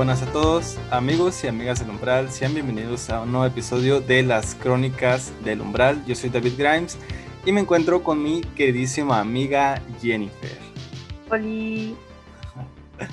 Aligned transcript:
buenas 0.00 0.22
a 0.22 0.32
todos, 0.32 0.78
amigos 0.90 1.44
y 1.44 1.46
amigas 1.46 1.80
del 1.80 1.90
Umbral. 1.90 2.30
Sean 2.30 2.54
bienvenidos 2.54 3.10
a 3.10 3.20
un 3.20 3.32
nuevo 3.32 3.44
episodio 3.44 4.00
de 4.00 4.22
las 4.22 4.54
Crónicas 4.54 5.30
del 5.44 5.60
Umbral. 5.60 6.02
Yo 6.06 6.14
soy 6.14 6.30
David 6.30 6.54
Grimes 6.56 6.96
y 7.44 7.52
me 7.52 7.60
encuentro 7.60 8.02
con 8.02 8.22
mi 8.22 8.40
queridísima 8.40 9.20
amiga 9.20 9.82
Jennifer. 10.00 10.56
Hola. 11.30 11.96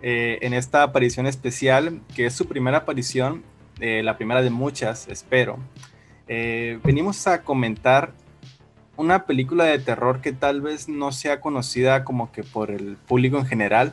Eh, 0.00 0.38
en 0.40 0.54
esta 0.54 0.82
aparición 0.82 1.26
especial, 1.26 2.00
que 2.16 2.24
es 2.24 2.32
su 2.32 2.48
primera 2.48 2.78
aparición, 2.78 3.42
eh, 3.80 4.02
la 4.02 4.16
primera 4.16 4.40
de 4.40 4.48
muchas, 4.48 5.06
espero, 5.08 5.58
eh, 6.26 6.78
venimos 6.82 7.26
a 7.26 7.42
comentar 7.42 8.14
una 8.96 9.26
película 9.26 9.64
de 9.64 9.78
terror 9.78 10.22
que 10.22 10.32
tal 10.32 10.62
vez 10.62 10.88
no 10.88 11.12
sea 11.12 11.42
conocida 11.42 12.04
como 12.04 12.32
que 12.32 12.42
por 12.42 12.70
el 12.70 12.96
público 12.96 13.36
en 13.36 13.44
general, 13.44 13.92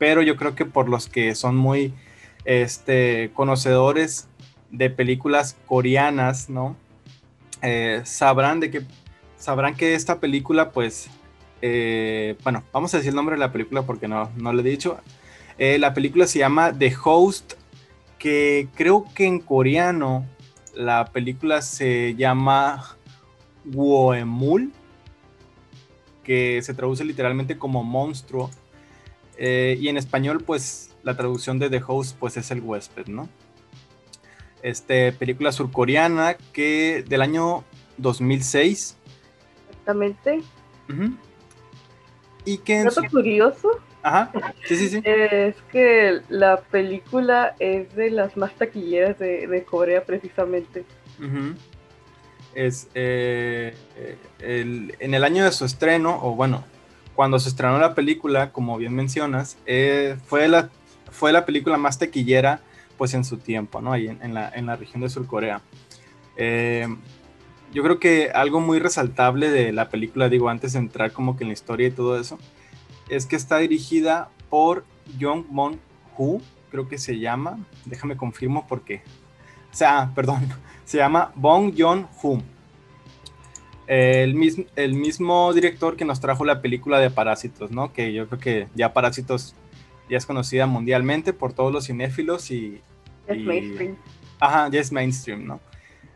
pero 0.00 0.22
yo 0.22 0.36
creo 0.36 0.56
que 0.56 0.64
por 0.64 0.88
los 0.88 1.08
que 1.08 1.36
son 1.36 1.56
muy 1.56 1.94
este, 2.44 3.30
conocedores 3.34 4.28
de 4.72 4.90
películas 4.90 5.56
coreanas, 5.66 6.50
¿no? 6.50 6.74
sabrán 8.04 8.58
de 8.58 8.70
que 8.70 8.82
sabrán 9.36 9.76
que 9.76 9.94
esta 9.94 10.18
película, 10.18 10.70
pues, 10.70 11.10
bueno, 11.60 12.64
vamos 12.72 12.94
a 12.94 12.96
decir 12.96 13.10
el 13.10 13.16
nombre 13.16 13.36
de 13.36 13.40
la 13.40 13.52
película 13.52 13.82
porque 13.82 14.08
no, 14.08 14.30
no 14.36 14.52
lo 14.52 14.60
he 14.60 14.64
dicho. 14.64 14.98
Eh, 15.60 15.78
la 15.78 15.92
película 15.92 16.26
se 16.26 16.38
llama 16.38 16.72
The 16.72 16.96
Host, 17.04 17.52
que 18.18 18.68
creo 18.74 19.04
que 19.14 19.26
en 19.26 19.40
coreano 19.40 20.24
la 20.74 21.04
película 21.12 21.60
se 21.60 22.14
llama 22.14 22.96
Woemul, 23.66 24.72
que 26.24 26.62
se 26.62 26.72
traduce 26.72 27.04
literalmente 27.04 27.58
como 27.58 27.84
monstruo. 27.84 28.48
Eh, 29.42 29.78
y 29.80 29.88
en 29.88 29.96
español, 29.96 30.42
pues 30.44 30.94
la 31.02 31.16
traducción 31.16 31.58
de 31.58 31.70
The 31.70 31.82
Host 31.86 32.16
pues 32.20 32.36
es 32.36 32.50
el 32.50 32.60
huésped, 32.60 33.06
¿no? 33.06 33.26
Este, 34.62 35.12
película 35.12 35.50
surcoreana 35.50 36.36
que 36.52 37.02
del 37.08 37.22
año 37.22 37.64
2006. 37.96 38.98
Exactamente. 39.70 40.42
Y 42.44 42.58
que 42.58 42.84
Dato 42.84 43.02
curioso 43.10 43.80
Ajá, 44.02 44.30
sí, 44.66 44.76
sí, 44.76 44.88
sí. 44.90 45.02
Es 45.04 45.56
que 45.72 46.20
la 46.28 46.60
película 46.60 47.54
es 47.58 47.94
de 47.94 48.10
las 48.10 48.36
más 48.36 48.52
taquilleras 48.54 49.18
de, 49.18 49.64
Corea, 49.68 50.04
precisamente. 50.04 50.84
Es 52.54 52.88
eh, 52.94 53.74
en 54.40 55.14
el 55.14 55.24
año 55.24 55.44
de 55.44 55.52
su 55.52 55.64
estreno, 55.64 56.18
o 56.22 56.34
bueno, 56.34 56.64
cuando 57.20 57.38
se 57.38 57.50
estrenó 57.50 57.78
la 57.78 57.94
película, 57.94 58.50
como 58.50 58.78
bien 58.78 58.94
mencionas, 58.94 59.58
eh, 59.66 60.16
fue, 60.24 60.48
la, 60.48 60.70
fue 61.10 61.32
la 61.32 61.44
película 61.44 61.76
más 61.76 61.98
taquillera 61.98 62.62
pues 62.96 63.12
en 63.12 63.26
su 63.26 63.36
tiempo, 63.36 63.82
¿no? 63.82 63.92
Ahí 63.92 64.08
en, 64.08 64.32
la, 64.32 64.48
en 64.48 64.64
la, 64.64 64.76
región 64.76 65.02
de 65.02 65.10
Surcorea. 65.10 65.60
Eh, 66.38 66.88
yo 67.74 67.82
creo 67.82 67.98
que 67.98 68.30
algo 68.30 68.60
muy 68.60 68.78
resaltable 68.78 69.50
de 69.50 69.70
la 69.70 69.90
película, 69.90 70.30
digo, 70.30 70.48
antes 70.48 70.72
de 70.72 70.78
entrar 70.78 71.12
como 71.12 71.36
que 71.36 71.44
en 71.44 71.48
la 71.48 71.52
historia 71.52 71.88
y 71.88 71.90
todo 71.90 72.18
eso, 72.18 72.38
es 73.10 73.26
que 73.26 73.36
está 73.36 73.58
dirigida 73.58 74.30
por 74.48 74.86
Jong 75.20 75.44
Mon 75.50 75.78
Hu, 76.16 76.40
creo 76.70 76.88
que 76.88 76.96
se 76.96 77.18
llama, 77.18 77.58
déjame 77.84 78.16
confirmo 78.16 78.66
porque, 78.66 79.02
o 79.70 79.76
sea, 79.76 80.10
perdón, 80.14 80.48
se 80.86 80.96
llama 80.96 81.32
Bong 81.34 81.74
Joon 81.76 82.08
Hu. 82.22 82.42
El 83.92 84.36
mismo, 84.36 84.66
el 84.76 84.94
mismo 84.94 85.52
director 85.52 85.96
que 85.96 86.04
nos 86.04 86.20
trajo 86.20 86.44
la 86.44 86.62
película 86.62 87.00
de 87.00 87.10
Parásitos, 87.10 87.72
¿no? 87.72 87.92
Que 87.92 88.12
yo 88.12 88.28
creo 88.28 88.38
que 88.38 88.68
ya 88.76 88.92
Parásitos 88.92 89.56
ya 90.08 90.16
es 90.16 90.26
conocida 90.26 90.66
mundialmente 90.66 91.32
por 91.32 91.52
todos 91.52 91.72
los 91.72 91.86
cinéfilos 91.86 92.52
y... 92.52 92.80
Es 93.26 93.38
mainstream. 93.38 93.96
Ajá, 94.38 94.68
ya 94.70 94.80
es 94.80 94.92
mainstream, 94.92 95.44
¿no? 95.44 95.60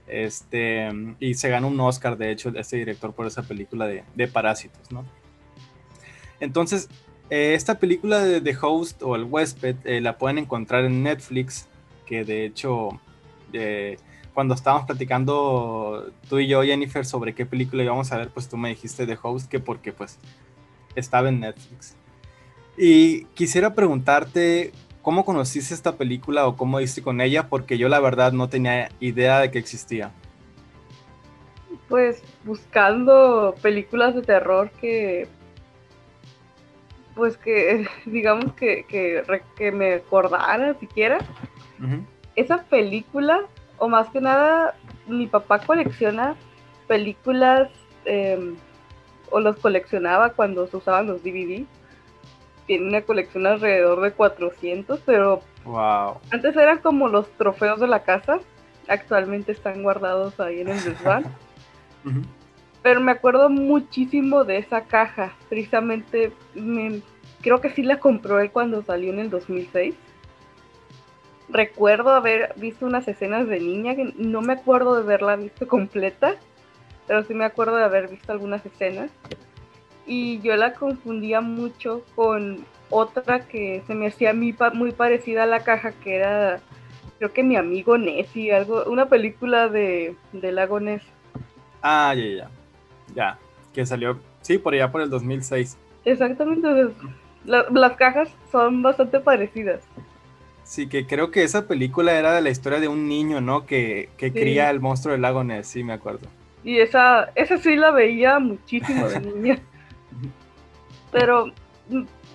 Este, 0.07 0.89
y 1.19 1.35
se 1.35 1.49
ganó 1.49 1.67
un 1.67 1.81
Oscar, 1.81 2.17
de 2.17 2.31
hecho, 2.31 2.53
este 2.55 2.77
director 2.77 3.13
por 3.13 3.27
esa 3.27 3.43
película 3.43 3.89
de, 3.89 4.05
de 4.15 4.29
Parásitos, 4.29 4.93
¿no? 4.93 5.05
Entonces, 6.39 6.89
eh, 7.31 7.55
esta 7.55 7.81
película 7.81 8.23
de 8.23 8.41
The 8.41 8.57
Host 8.61 9.03
o 9.03 9.17
El 9.17 9.25
Huésped 9.25 9.77
eh, 9.85 10.01
la 10.01 10.17
pueden 10.19 10.39
encontrar 10.39 10.85
en 10.85 11.03
Netflix, 11.03 11.67
que 12.07 12.25
de 12.25 12.45
hecho, 12.45 13.01
eh, 13.53 13.97
cuando 14.35 14.55
estábamos 14.55 14.87
platicando 14.87 16.11
tú 16.29 16.41
y 16.41 16.49
yo, 16.49 16.63
Jennifer, 16.63 17.07
sobre 17.07 17.35
qué 17.35 17.47
película 17.47 17.85
íbamos 17.85 18.11
a 18.13 18.19
ver, 18.19 18.29
pues 18.29 18.49
tú 18.49 18.57
me 18.57 18.69
dijiste 18.69 19.07
The 19.07 19.17
Host, 19.23 19.49
que 19.49 19.61
porque 19.61 19.93
pues 19.93 20.19
estaba 20.97 21.29
en 21.29 21.41
Netflix. 21.41 21.97
Y 22.77 23.27
quisiera 23.27 23.75
preguntarte, 23.75 24.73
¿cómo 25.03 25.25
conociste 25.25 25.73
esta 25.73 25.97
película 25.97 26.47
o 26.49 26.57
cómo 26.57 26.81
diste 26.81 27.01
con 27.01 27.21
ella? 27.21 27.49
Porque 27.49 27.79
yo 27.79 27.89
la 27.89 28.01
verdad 28.01 28.33
no 28.33 28.49
tenía 28.49 28.91
idea 28.99 29.39
de 29.39 29.53
que 29.53 29.61
existía. 29.61 30.11
Pues 31.89 32.23
buscando 32.45 33.55
películas 33.63 34.17
de 34.17 34.23
terror 34.23 34.71
que 34.81 35.29
pues 37.15 37.37
que 37.37 37.87
digamos 38.07 38.53
que, 38.55 38.85
que, 38.89 39.73
me 39.73 39.95
acordara 39.95 40.75
siquiera. 40.81 41.19
Esa 42.35 42.65
película, 42.65 43.43
o 43.85 43.89
más 43.89 44.09
que 44.09 44.21
nada, 44.21 44.75
mi 45.07 45.27
papá 45.27 45.59
colecciona 45.59 46.37
películas 46.89 47.69
em, 48.05 48.57
o 49.31 49.41
los 49.41 49.57
coleccionaba 49.57 50.31
cuando 50.31 50.67
se 50.67 50.77
usaban 50.77 51.07
los 51.07 51.23
DVD. 51.23 51.65
Tiene 52.67 52.89
una 52.89 53.03
colección 53.03 53.47
alrededor 53.47 54.01
de 54.01 54.13
400, 54.13 55.01
pero 55.05 55.43
wow. 55.65 56.19
antes 56.31 56.57
eran 56.57 56.79
como 56.79 57.09
los 57.09 57.31
trofeos 57.33 57.79
de 57.81 57.87
la 57.87 58.03
casa. 58.05 58.39
Actualmente 58.89 59.53
están 59.53 59.83
guardados 59.83 60.41
ahí 60.41 60.61
en 60.61 60.69
el 60.69 60.83
desván. 60.83 61.25
Pero 62.83 63.01
me 63.01 63.13
acuerdo 63.13 63.49
muchísimo 63.49 64.45
de 64.45 64.59
esa 64.59 64.83
caja. 64.83 65.33
Precisamente, 65.49 66.33
creo 67.41 67.59
que 67.63 67.71
sí 67.71 67.83
la 67.83 67.99
compró 67.99 68.41
él 68.41 68.51
cuando 68.51 68.83
salió 68.83 69.11
en 69.11 69.21
el 69.21 69.31
2006. 69.31 69.95
Recuerdo 71.49 72.11
haber 72.11 72.55
visto 72.57 72.87
unas 72.87 73.07
escenas 73.07 73.47
de 73.47 73.61
niña, 73.61 73.95
que 73.95 74.13
no 74.17 74.41
me 74.41 74.55
acuerdo 74.55 74.95
de 74.95 75.03
haberla 75.03 75.37
visto 75.37 75.69
completa, 75.69 76.37
pero 77.07 77.23
sí 77.25 77.35
me 77.35 77.45
acuerdo 77.45 77.77
de 77.77 77.85
haber 77.85 78.09
visto 78.09 78.33
algunas 78.33 78.65
escenas. 78.65 79.11
Y 80.07 80.41
yo 80.41 80.57
la 80.57 80.75
confundía 80.75 81.41
mucho 81.41 82.03
con 82.15 82.65
otra 82.91 83.41
que 83.41 83.83
se 83.87 83.95
me 83.95 84.07
hacía 84.09 84.33
muy, 84.35 84.55
muy 84.75 84.93
parecida 84.93 85.45
a 85.45 85.47
la 85.47 85.65
caja, 85.65 85.93
que 85.93 86.17
era, 86.17 86.61
creo 87.19 87.33
que 87.33 87.43
mi 87.43 87.57
amigo 87.57 87.99
Nessie, 87.99 88.53
algo, 88.53 88.85
una 88.85 89.07
película 89.07 89.69
de, 89.69 90.15
de 90.33 90.53
Lago 90.53 90.81
Ness. 90.81 91.03
Ah, 91.83 92.15
ya, 92.17 92.25
ya. 92.25 92.51
Ya, 93.15 93.39
que 93.73 93.85
salió, 93.85 94.19
sí, 94.41 94.59
por 94.59 94.75
allá 94.75 94.91
por 94.91 95.03
el 95.03 95.11
2006. 95.11 95.77
Exactamente, 96.05 96.69
las 97.45 97.93
cajas 97.97 98.31
son 98.51 98.83
bastante 98.83 99.21
parecidas. 99.21 99.81
Sí, 100.65 100.89
que 100.89 101.07
creo 101.07 101.31
que 101.31 101.45
esa 101.45 101.69
película 101.69 102.15
era 102.15 102.33
de 102.35 102.41
la 102.41 102.51
historia 102.51 102.81
de 102.81 102.89
un 102.89 103.07
niño, 103.07 103.41
¿no? 103.41 103.67
Que, 103.67 104.09
que 104.17 104.33
cría 104.33 104.71
el 104.71 104.81
monstruo 104.81 105.13
del 105.13 105.23
lago 105.23 105.45
Ness, 105.45 105.69
sí, 105.69 105.85
me 105.85 105.93
acuerdo. 105.93 106.27
Y 106.65 106.79
esa, 106.79 107.31
esa 107.35 107.59
sí 107.59 107.77
la 107.77 107.91
veía 107.91 108.39
muchísimo 108.39 109.07
de 109.07 109.21
niña. 109.21 109.59
Pero, 111.13 111.53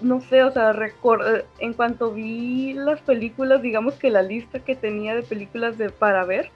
no 0.01 0.21
sé, 0.21 0.43
o 0.43 0.51
sea, 0.51 0.71
eh, 0.71 1.45
en 1.57 1.73
cuanto 1.73 2.11
vi 2.11 2.73
las 2.73 3.01
películas, 3.01 3.63
digamos 3.63 3.95
que 3.95 4.11
la 4.11 4.21
lista 4.21 4.59
que 4.59 4.75
tenía 4.75 5.15
de 5.15 5.23
películas 5.23 5.79
de 5.79 5.89
para 5.89 6.23
ver, 6.23 6.51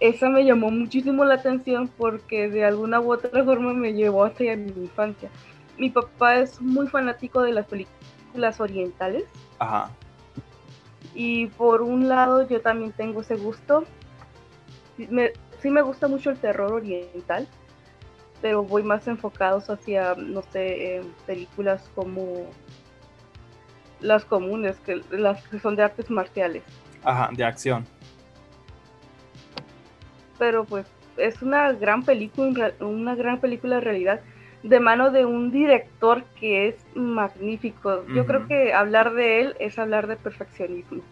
esa 0.00 0.28
me 0.28 0.44
llamó 0.44 0.72
muchísimo 0.72 1.24
la 1.24 1.34
atención 1.34 1.88
porque 1.96 2.48
de 2.48 2.64
alguna 2.64 3.00
u 3.00 3.12
otra 3.12 3.44
forma 3.44 3.72
me 3.72 3.92
llevó 3.92 4.24
hacia 4.24 4.56
mi 4.56 4.72
infancia. 4.72 5.30
Mi 5.78 5.88
papá 5.88 6.36
es 6.38 6.60
muy 6.60 6.88
fanático 6.88 7.40
de 7.42 7.52
las 7.52 7.66
películas 7.66 8.60
orientales. 8.60 9.24
Ajá. 9.60 9.90
Y 11.14 11.46
por 11.48 11.82
un 11.82 12.08
lado 12.08 12.46
yo 12.48 12.60
también 12.60 12.92
tengo 12.92 13.20
ese 13.20 13.36
gusto. 13.36 13.84
sí 14.96 15.70
me 15.70 15.82
gusta 15.82 16.08
mucho 16.08 16.30
el 16.30 16.38
terror 16.38 16.72
oriental, 16.72 17.46
pero 18.40 18.62
voy 18.62 18.82
más 18.82 19.06
enfocados 19.08 19.70
hacia, 19.70 20.14
no 20.14 20.42
sé, 20.42 21.02
películas 21.26 21.90
como 21.94 22.46
las 24.00 24.24
comunes, 24.24 24.76
que, 24.80 25.02
las 25.10 25.46
que 25.48 25.60
son 25.60 25.76
de 25.76 25.82
artes 25.82 26.10
marciales. 26.10 26.62
Ajá, 27.04 27.30
de 27.32 27.44
acción 27.44 27.86
pero 30.42 30.64
pues 30.64 30.86
es 31.18 31.40
una 31.40 31.70
gran 31.70 32.02
película, 32.02 32.72
una 32.80 33.14
gran 33.14 33.38
película 33.38 33.76
de 33.76 33.82
realidad 33.82 34.20
de 34.62 34.80
mano 34.80 35.10
de 35.10 35.24
un 35.24 35.50
director 35.50 36.24
que 36.38 36.68
es 36.68 36.76
magnífico. 36.94 38.04
Yo 38.14 38.26
creo 38.26 38.46
que 38.46 38.72
hablar 38.72 39.14
de 39.14 39.40
él 39.40 39.56
es 39.58 39.78
hablar 39.78 40.06
de 40.06 40.16
perfeccionismo. 40.16 41.02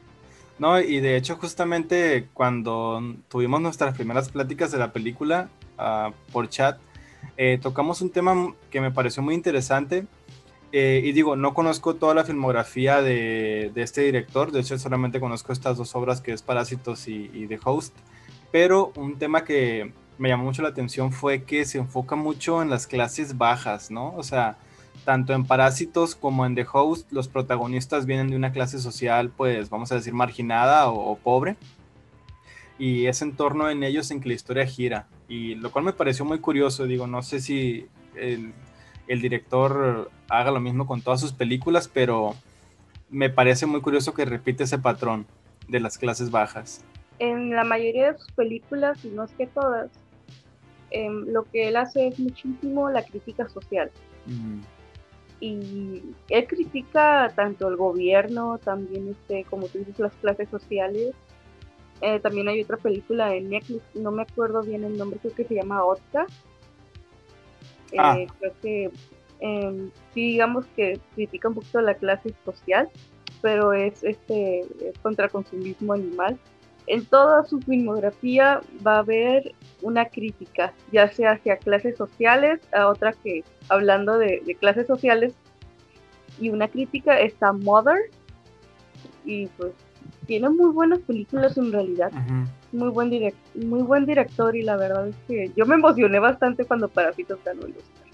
No, 0.59 0.79
y 0.81 1.01
de 1.01 1.17
hecho 1.17 1.37
justamente 1.37 2.29
cuando 2.35 3.03
tuvimos 3.29 3.61
nuestras 3.61 3.95
primeras 3.95 4.29
pláticas 4.29 4.71
de 4.71 4.79
la 4.79 4.93
película 4.93 5.49
uh, 5.79 6.13
por 6.33 6.49
chat, 6.49 6.79
eh, 7.37 7.59
tocamos 7.61 8.03
un 8.03 8.11
tema 8.11 8.55
que 8.71 8.81
me 8.81 8.91
pareció 8.91 9.23
muy 9.23 9.35
interesante 9.35 10.07
Eh, 10.73 11.03
y 11.05 11.13
digo, 11.13 11.35
no 11.35 11.53
conozco 11.53 11.95
toda 11.97 12.15
la 12.15 12.25
filmografía 12.25 13.03
de, 13.03 13.73
este 13.75 14.03
director, 14.03 14.53
de 14.53 14.61
hecho 14.61 14.79
solamente 14.79 15.19
conozco 15.19 15.53
estas 15.53 15.77
dos 15.77 15.97
obras 15.97 16.21
que 16.21 16.33
es 16.33 16.43
Parásitos 16.43 17.09
y, 17.09 17.29
y, 17.35 17.49
The 17.49 17.59
Host, 17.65 17.93
pero 18.53 18.93
un 18.95 19.19
tema 19.19 19.43
que 19.43 19.93
me 20.21 20.29
llamó 20.29 20.45
mucho 20.45 20.61
la 20.61 20.69
atención 20.69 21.13
fue 21.13 21.45
que 21.45 21.65
se 21.65 21.79
enfoca 21.79 22.15
mucho 22.15 22.61
en 22.61 22.69
las 22.69 22.87
clases 22.87 23.39
bajas, 23.39 23.91
¿no? 23.91 24.15
O 24.17 24.23
sea, 24.23 24.59
tanto 25.07 25.33
en 25.33 25.47
Parásitos 25.47 26.15
como 26.15 26.45
en 26.45 26.55
The 26.55 26.67
Host, 26.71 27.11
los 27.11 27.27
protagonistas 27.27 28.05
vienen 28.05 28.29
de 28.29 28.37
una 28.37 28.53
clase 28.53 28.79
social, 28.81 29.31
pues 29.31 29.71
vamos 29.71 29.91
a 29.93 29.95
decir, 29.95 30.13
marginada 30.13 30.91
o, 30.91 31.17
pobre, 31.17 31.57
y 32.79 33.07
es 33.07 33.23
en 33.23 33.35
torno 33.35 33.71
en 33.71 33.83
ellos 33.83 34.11
en 34.11 34.21
que 34.21 34.29
la 34.29 34.35
historia 34.35 34.67
gira, 34.67 35.09
y 35.27 35.55
lo 35.55 35.73
cual 35.73 35.87
me 35.87 35.95
pareció 35.95 36.27
muy 36.27 36.39
curioso, 36.39 36.85
digo, 36.85 37.07
no 37.07 37.23
sé 37.23 37.41
si 37.41 37.89
el, 38.15 38.53
el 39.09 39.23
director 39.23 40.11
haga 40.29 40.51
lo 40.51 40.61
mismo 40.61 40.87
con 40.87 41.01
todas 41.01 41.23
sus 41.23 41.33
películas, 41.33 41.89
pero 41.89 42.35
me 43.09 43.31
parece 43.31 43.65
muy 43.65 43.81
curioso 43.81 44.13
que 44.13 44.27
repite 44.27 44.65
ese 44.65 44.79
patrón 44.79 45.27
de 45.67 45.81
las 45.81 45.97
clases 45.97 46.31
bajas. 46.31 46.85
En 47.19 47.57
la 47.57 47.65
mayoría 47.65 48.13
de 48.13 48.19
sus 48.19 48.33
películas, 48.33 49.03
y 49.03 49.09
no 49.09 49.25
es 49.25 49.31
que 49.33 49.47
todas, 49.47 49.91
em, 50.91 51.27
lo 51.27 51.45
que 51.45 51.69
él 51.69 51.77
hace 51.77 52.09
es 52.09 52.19
muchísimo 52.19 52.91
la 52.91 53.03
crítica 53.03 53.49
social. 53.49 53.91
Y 55.41 56.03
él 56.29 56.47
critica 56.47 57.33
tanto 57.35 57.69
el 57.69 57.77
gobierno, 57.77 58.59
también 58.59 59.09
este, 59.09 59.45
como 59.45 59.67
tú 59.69 59.79
dices, 59.79 59.99
las 59.99 60.13
clases 60.15 60.49
sociales. 60.51 61.15
Eh, 62.03 62.21
también 62.21 62.49
hay 62.49 62.63
otra 62.63 62.77
película 62.77 63.35
en 63.35 63.51
Netflix, 63.51 63.83
no 63.95 64.11
me 64.11 64.23
acuerdo 64.23 64.63
bien 64.63 64.85
el 64.85 64.97
nombre, 64.97 65.19
creo 65.21 65.35
que 65.35 65.45
se 65.45 65.55
llama 65.55 65.85
Otka. 65.85 66.27
Eh, 67.93 67.97
ah. 67.99 68.19
Creo 68.39 68.53
que 68.63 68.91
em, 69.41 69.91
sí, 70.15 70.33
digamos 70.33 70.67
que 70.77 70.99
critica 71.15 71.49
un 71.49 71.55
poquito 71.55 71.81
la 71.81 71.95
clase 71.95 72.35
social, 72.45 72.89
pero 73.43 73.73
es 73.73 74.05
este 74.05 74.61
es 74.61 74.99
contra 75.03 75.27
el 75.27 75.31
consumismo 75.31 75.93
animal. 75.93 76.39
En 76.91 77.05
toda 77.05 77.47
su 77.47 77.61
filmografía 77.61 78.63
va 78.85 78.97
a 78.97 78.99
haber 78.99 79.55
una 79.81 80.07
crítica, 80.07 80.73
ya 80.91 81.09
sea 81.09 81.33
hacia 81.33 81.57
clases 81.57 81.97
sociales, 81.97 82.59
a 82.73 82.89
otra 82.89 83.13
que 83.13 83.45
hablando 83.69 84.19
de, 84.19 84.43
clases 84.59 84.89
sociales, 84.89 85.35
y 86.41 86.49
una 86.49 86.67
crítica 86.67 87.21
está 87.21 87.53
Mother, 87.53 88.11
y 89.25 89.47
pues 89.47 89.71
tiene 90.27 90.51
muy 90.51 90.73
buenas 90.73 90.99
películas 90.99 91.57
en 91.59 91.71
realidad, 91.71 92.11
muy, 92.73 92.89
buen 92.89 93.09
direct 93.09 93.39
muy 93.55 93.83
buen 93.83 94.05
director, 94.05 94.57
y 94.57 94.63
la 94.63 94.77
verdad 94.77 95.07
es 95.07 95.17
que 95.29 95.53
yo 95.57 95.67
me 95.67 95.77
emocioné 95.77 96.19
bastante 96.19 96.65
cuando 96.65 96.89
Parásitos 96.89 97.39
ganó 97.45 97.67
el 97.67 97.77
Oscar. 97.77 98.07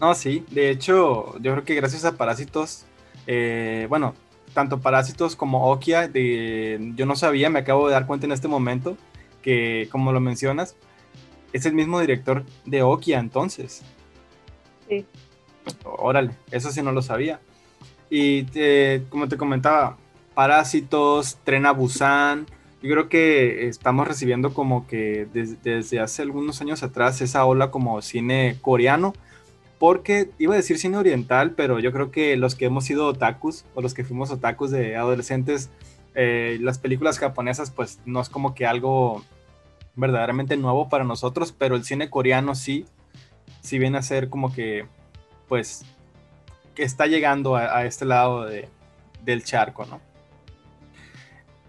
No, 0.00 0.14
sí, 0.14 0.46
de 0.50 0.70
hecho, 0.70 1.38
yo 1.40 1.52
creo 1.52 1.64
que 1.64 1.74
gracias 1.74 2.06
a 2.06 2.16
Parásitos, 2.16 2.86
eh, 3.26 3.84
bueno, 3.90 4.14
tanto 4.56 4.80
Parásitos 4.80 5.36
como 5.36 5.70
Okia, 5.70 6.08
de, 6.08 6.94
yo 6.96 7.04
no 7.04 7.14
sabía, 7.14 7.50
me 7.50 7.58
acabo 7.58 7.88
de 7.88 7.92
dar 7.92 8.06
cuenta 8.06 8.24
en 8.24 8.32
este 8.32 8.48
momento, 8.48 8.96
que 9.42 9.86
como 9.92 10.12
lo 10.12 10.20
mencionas, 10.20 10.76
es 11.52 11.66
el 11.66 11.74
mismo 11.74 12.00
director 12.00 12.42
de 12.64 12.82
Okia 12.82 13.18
entonces. 13.18 13.82
Sí. 14.88 15.04
Órale, 15.84 16.30
eso 16.50 16.70
sí 16.70 16.80
no 16.80 16.90
lo 16.92 17.02
sabía. 17.02 17.38
Y 18.08 18.46
como 19.10 19.28
te 19.28 19.36
comentaba, 19.36 19.98
Parásitos, 20.32 21.36
Tren 21.44 21.66
a 21.66 21.72
Busan, 21.72 22.46
yo 22.82 22.90
creo 22.90 23.10
que 23.10 23.68
estamos 23.68 24.08
recibiendo 24.08 24.54
como 24.54 24.86
que 24.86 25.28
desde 25.34 26.00
hace 26.00 26.22
algunos 26.22 26.62
años 26.62 26.82
atrás 26.82 27.20
esa 27.20 27.44
ola 27.44 27.70
como 27.70 28.00
cine 28.00 28.56
coreano, 28.62 29.12
porque 29.78 30.30
iba 30.38 30.54
a 30.54 30.56
decir 30.56 30.78
cine 30.78 30.96
oriental, 30.96 31.52
pero 31.52 31.78
yo 31.78 31.92
creo 31.92 32.10
que 32.10 32.36
los 32.36 32.54
que 32.54 32.66
hemos 32.66 32.84
sido 32.84 33.06
otakus 33.06 33.64
o 33.74 33.82
los 33.82 33.94
que 33.94 34.04
fuimos 34.04 34.30
otakus 34.30 34.70
de 34.70 34.96
adolescentes, 34.96 35.70
eh, 36.14 36.58
las 36.60 36.78
películas 36.78 37.18
japonesas 37.18 37.70
pues 37.70 38.00
no 38.06 38.20
es 38.20 38.28
como 38.28 38.54
que 38.54 38.66
algo 38.66 39.22
verdaderamente 39.96 40.56
nuevo 40.56 40.88
para 40.88 41.04
nosotros, 41.04 41.52
pero 41.52 41.74
el 41.74 41.84
cine 41.84 42.10
coreano 42.10 42.54
sí, 42.54 42.86
sí 43.60 43.78
viene 43.78 43.98
a 43.98 44.02
ser 44.02 44.28
como 44.28 44.52
que, 44.52 44.86
pues, 45.48 45.84
que 46.74 46.84
está 46.84 47.06
llegando 47.06 47.56
a, 47.56 47.84
este 47.86 48.04
lado 48.04 48.44
de, 48.44 48.68
del 49.24 49.42
charco, 49.42 49.86
¿no? 49.86 50.00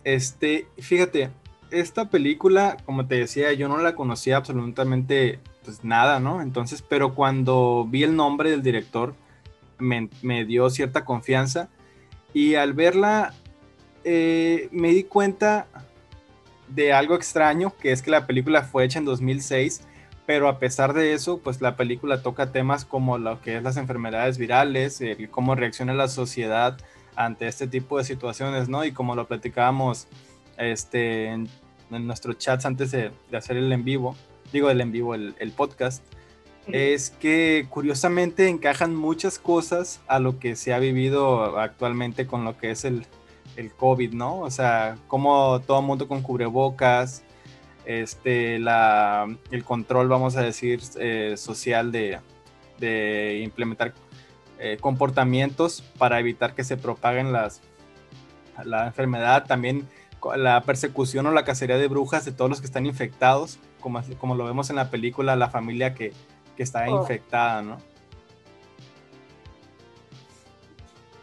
Este, 0.04 0.68
fíjate, 0.78 1.30
esta 1.72 2.10
película, 2.10 2.78
como 2.86 3.08
te 3.08 3.16
decía, 3.16 3.52
yo 3.54 3.68
no 3.68 3.78
la 3.78 3.96
conocía 3.96 4.38
absolutamente, 4.38 5.40
pues 5.68 5.84
nada, 5.84 6.22
¿no? 6.22 6.42
Entonces, 6.42 6.82
pero 6.82 7.14
cuando 7.14 7.86
vi 7.90 8.04
el 8.04 8.16
nombre 8.16 8.52
del 8.52 8.64
director, 8.64 9.16
me, 9.80 10.46
dio 10.46 10.70
cierta 10.70 11.04
confianza 11.04 11.68
y 12.34 12.56
al 12.56 12.72
verla, 12.72 13.34
eh, 14.06 14.70
me 14.72 14.92
di 14.92 15.04
cuenta 15.04 15.68
de 16.70 16.94
algo 16.94 17.16
extraño, 17.16 17.74
que 17.82 17.92
es 17.92 18.02
que 18.02 18.12
la 18.12 18.26
película 18.26 18.64
fue 18.64 18.86
hecha 18.86 19.00
en 19.00 19.04
2006, 19.04 19.82
pero 20.26 20.48
a 20.48 20.58
pesar 20.58 20.94
de 20.94 21.12
eso, 21.12 21.40
pues 21.40 21.60
la 21.60 21.76
película 21.76 22.22
toca 22.22 22.54
temas 22.54 22.86
como 22.86 23.18
lo 23.18 23.42
que 23.42 23.58
es 23.58 23.64
las 23.64 23.76
enfermedades 23.76 24.38
virales, 24.38 25.02
el 25.02 25.30
cómo 25.30 25.54
reacciona 25.54 25.94
la 25.94 26.08
sociedad 26.08 26.78
ante 27.18 27.46
este 27.46 27.68
tipo 27.68 27.98
de 27.98 28.06
situaciones, 28.06 28.70
¿no? 28.70 28.86
Y 28.86 28.94
como 28.94 29.16
lo 29.16 29.28
platicábamos 29.28 30.08
este, 30.58 31.26
en, 31.28 31.50
nuestros 31.90 32.38
chats 32.38 32.66
antes 32.66 32.92
de, 32.92 33.12
hacer 33.34 33.58
el 33.58 33.70
en 33.74 33.84
vivo, 33.84 34.16
digo 34.52 34.70
el 34.70 34.82
en 34.82 34.92
vivo, 34.92 35.16
el, 35.16 35.36
el 35.40 35.52
podcast, 35.52 36.04
es 36.68 37.12
que 37.12 37.66
curiosamente 37.70 38.50
encajan 38.50 38.96
muchas 38.96 39.40
cosas 39.40 40.02
a 40.08 40.20
lo 40.20 40.38
que 40.38 40.56
se 40.56 40.74
ha 40.74 40.80
vivido 40.80 41.60
actualmente 41.60 42.28
con 42.28 42.44
lo 42.44 42.58
que 42.58 42.72
es 42.72 42.84
el, 42.84 43.06
el 43.56 43.72
COVID, 43.72 44.14
¿no? 44.14 44.40
O 44.40 44.52
sea, 44.52 44.98
como 45.08 45.62
todo 45.62 45.82
mundo 45.82 46.08
con 46.08 46.22
cubrebocas, 46.22 47.24
este, 47.86 48.60
la, 48.60 49.34
el 49.50 49.64
control, 49.64 50.10
vamos 50.10 50.36
a 50.36 50.42
decir, 50.42 50.82
eh, 51.00 51.36
social 51.38 51.92
de, 51.92 52.20
de 52.80 53.40
implementar 53.44 53.94
eh, 54.60 54.78
comportamientos 54.80 55.82
para 55.98 56.20
evitar 56.20 56.54
que 56.54 56.66
se 56.66 56.76
propaguen 56.76 57.32
las, 57.32 57.62
la 58.66 58.88
enfermedad, 58.88 59.46
también 59.46 59.88
la 60.36 60.62
persecución 60.64 61.28
o 61.28 61.32
la 61.32 61.46
cacería 61.46 61.78
de 61.78 61.88
brujas 61.88 62.26
de 62.26 62.32
todos 62.32 62.50
los 62.50 62.60
que 62.60 62.66
están 62.66 62.86
infectados, 62.86 63.60
como, 63.80 64.02
como 64.20 64.36
lo 64.36 64.46
vemos 64.46 64.70
en 64.70 64.78
la 64.78 64.90
película, 64.90 65.36
la 65.36 65.50
familia 65.50 65.94
que, 65.94 66.14
que 66.56 66.64
está 66.64 66.86
oh. 66.90 67.02
infectada, 67.02 67.62
¿no? 67.62 67.78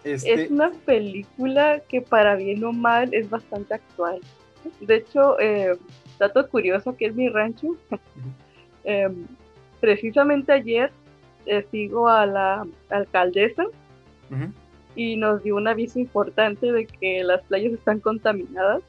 Este 0.05 0.35
es 0.35 0.51
una 0.51 0.71
película 0.85 1.81
que 1.89 2.03
para 2.03 2.37
bien 2.37 2.63
o 2.65 2.73
mal 2.73 3.15
es 3.15 3.31
bastante 3.31 3.75
actual. 3.75 4.21
De 4.81 4.97
hecho, 4.97 5.41
eh, 5.41 5.79
dato 6.19 6.47
curioso 6.49 6.95
que 6.95 7.07
es 7.07 7.15
mi 7.15 7.29
rancho. 7.29 7.77
Em, 8.87 9.27
precisamente 9.81 10.53
ayer 10.53 10.93
eh, 11.47 11.67
sigo 11.71 12.07
a 12.07 12.27
la 12.27 12.67
alcaldesa 12.91 13.65
y 14.95 15.17
nos 15.17 15.43
dio 15.43 15.57
un 15.57 15.67
aviso 15.67 15.99
importante 15.99 16.71
de 16.71 16.87
que 16.87 17.25
las 17.25 17.43
playas 17.45 17.73
están 17.73 18.01
contaminadas 18.01 18.83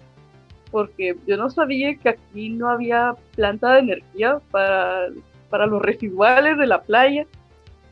porque 0.75 1.15
yo 1.25 1.37
no 1.37 1.49
sabía 1.49 1.95
que 1.95 2.09
aquí 2.09 2.49
no 2.49 2.67
había 2.67 3.15
planta 3.33 3.71
de 3.75 3.79
energía 3.79 4.41
para, 4.51 5.07
para 5.49 5.67
los 5.67 5.81
residuales 5.81 6.57
de 6.57 6.67
la 6.67 6.81
playa. 6.81 7.21
Eh, 7.21 7.27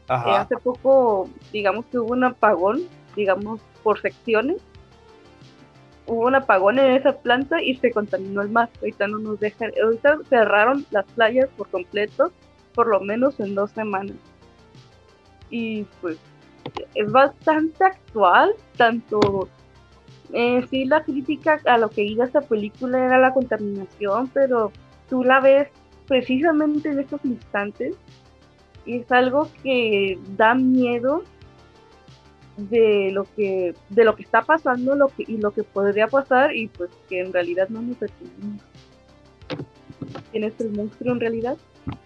hace 0.09 0.57
poco, 0.57 1.29
digamos 1.53 1.85
que 1.85 1.99
hubo 1.99 2.11
un 2.11 2.25
apagón 2.25 2.81
digamos, 3.15 3.61
por 3.83 4.01
secciones. 4.01 4.57
Hubo 6.07 6.27
un 6.27 6.35
apagón 6.35 6.77
en 6.77 6.91
esa 6.91 7.13
planta 7.13 7.61
y 7.61 7.75
se 7.75 7.91
contaminó 7.91 8.41
el 8.41 8.49
mar. 8.49 8.69
Ahorita 8.81 9.07
no 9.07 9.17
nos 9.17 9.39
dejan, 9.39 9.71
ahorita 9.81 10.17
cerraron 10.27 10.85
las 10.91 11.05
playas 11.05 11.47
por 11.55 11.69
completo, 11.69 12.33
por 12.75 12.87
lo 12.87 12.99
menos 12.99 13.39
en 13.39 13.55
dos 13.55 13.71
semanas. 13.71 14.17
Y 15.49 15.83
pues 16.01 16.17
es 16.95 17.09
bastante 17.09 17.81
actual, 17.85 18.51
tanto 18.75 19.47
eh, 20.33 20.65
sí 20.69 20.85
la 20.85 21.03
crítica 21.03 21.61
a 21.65 21.77
lo 21.77 21.89
que 21.89 22.03
iba 22.03 22.25
esta 22.25 22.41
película 22.41 23.05
era 23.05 23.19
la 23.19 23.33
contaminación, 23.33 24.29
pero 24.33 24.71
tú 25.07 25.23
la 25.23 25.39
ves 25.39 25.69
precisamente 26.07 26.89
en 26.89 26.99
estos 26.99 27.23
instantes 27.23 27.95
y 28.85 28.97
es 28.97 29.11
algo 29.11 29.47
que 29.61 30.17
da 30.35 30.55
miedo 30.55 31.23
de 32.57 33.11
lo 33.11 33.25
que 33.35 33.73
de 33.89 34.03
lo 34.03 34.15
que 34.15 34.23
está 34.23 34.41
pasando 34.41 34.95
lo 34.95 35.07
que, 35.07 35.23
y 35.27 35.37
lo 35.37 35.51
que 35.51 35.63
podría 35.63 36.07
pasar 36.07 36.55
y 36.55 36.67
pues 36.67 36.89
que 37.07 37.21
en 37.21 37.31
realidad 37.31 37.69
no 37.69 37.81
nos 37.81 37.99
detenemos. 37.99 38.61
¿Quién 40.31 40.43
el 40.43 40.71
monstruo 40.71 41.13
en 41.13 41.19
realidad? 41.19 41.57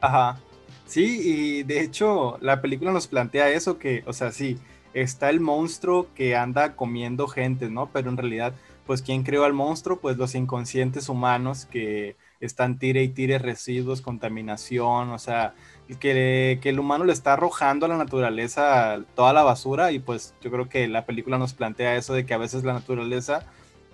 Ajá. 0.02 0.38
Sí, 0.86 1.22
y 1.24 1.64
de 1.64 1.82
hecho 1.82 2.38
la 2.42 2.62
película 2.62 2.92
nos 2.92 3.08
plantea 3.08 3.50
eso, 3.50 3.78
que, 3.78 4.04
o 4.06 4.14
sea, 4.14 4.32
sí, 4.32 4.58
está 5.02 5.30
el 5.30 5.40
monstruo 5.40 6.08
que 6.16 6.36
anda 6.36 6.76
comiendo 6.76 7.28
gente, 7.28 7.70
¿no? 7.70 7.90
Pero 7.92 8.10
en 8.10 8.18
realidad 8.18 8.54
pues 8.88 9.02
¿quién 9.02 9.24
creó 9.24 9.44
al 9.44 9.54
monstruo? 9.54 10.00
Pues 10.00 10.18
los 10.18 10.34
inconscientes 10.34 11.10
humanos 11.10 11.66
que 11.66 12.16
están 12.40 12.80
tire 12.80 13.04
y 13.04 13.10
tire 13.10 13.38
residuos, 13.38 14.02
contaminación, 14.02 15.10
o 15.10 15.20
sea, 15.20 15.54
que, 16.00 16.60
el 16.64 16.80
humano 16.80 17.04
le 17.04 17.14
está 17.14 17.34
arrojando 17.34 17.86
a 17.86 17.90
la 17.90 17.98
naturaleza 17.98 19.02
toda 19.14 19.34
la 19.34 19.44
basura 19.44 19.92
y 19.92 20.00
pues 20.00 20.34
yo 20.42 20.50
creo 20.50 20.70
que 20.70 20.88
la 20.88 21.06
película 21.06 21.38
nos 21.38 21.54
plantea 21.54 21.98
eso 21.98 22.14
de 22.14 22.26
que 22.26 22.34
a 22.34 22.38
veces 22.38 22.64
la 22.64 22.74
naturaleza 22.74 23.46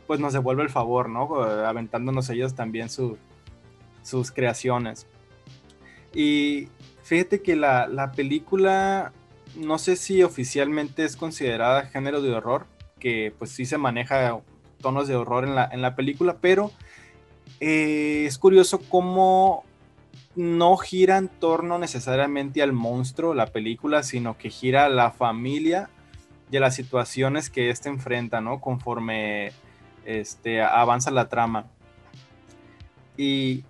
pues 0.05 0.19
nos 0.19 0.31
devuelve 0.33 0.61
el 0.61 0.69
favor, 0.69 1.09
¿no? 1.09 1.41
Aventándonos 1.41 2.29
ellos 2.29 2.53
también 2.53 2.89
su, 2.89 3.17
sus 4.03 4.31
creaciones. 4.31 5.07
Y 6.13 6.67
fíjate 7.01 7.41
que 7.41 7.55
la, 7.55 7.87
la, 7.87 8.11
película, 8.11 9.11
no 9.55 9.77
sé 9.77 9.95
si 9.95 10.23
oficialmente 10.23 11.05
es 11.05 11.15
considerada 11.15 11.85
género 11.85 12.21
de 12.21 12.33
horror, 12.33 12.65
que 12.99 13.33
pues 13.37 13.51
sí 13.51 13.65
se 13.65 13.77
maneja 13.77 14.39
tonos 14.81 15.07
de 15.07 15.15
horror 15.15 15.45
en 15.45 15.55
la, 15.55 15.69
en 15.71 15.81
la 15.81 15.95
película, 15.95 16.37
pero 16.39 16.71
eh, 17.59 18.25
es 18.27 18.37
curioso 18.37 18.79
cómo 18.89 19.63
no 20.35 20.77
gira 20.77 21.17
en 21.17 21.27
torno 21.27 21.77
necesariamente 21.77 22.61
al 22.61 22.73
monstruo 22.73 23.33
la 23.33 23.47
película, 23.47 24.03
sino 24.03 24.37
que 24.37 24.49
gira 24.49 24.85
a 24.85 24.89
la 24.89 25.11
familia 25.11 25.89
y 26.51 26.57
a 26.57 26.59
las 26.59 26.75
situaciones 26.75 27.49
que 27.49 27.69
éste 27.69 27.89
enfrenta, 27.89 28.41
¿no? 28.41 28.59
Conforme 28.59 29.51
este, 30.05 30.61
avanza 30.61 31.11
la 31.11 31.29
trama. 31.29 31.67
Y 33.15 33.63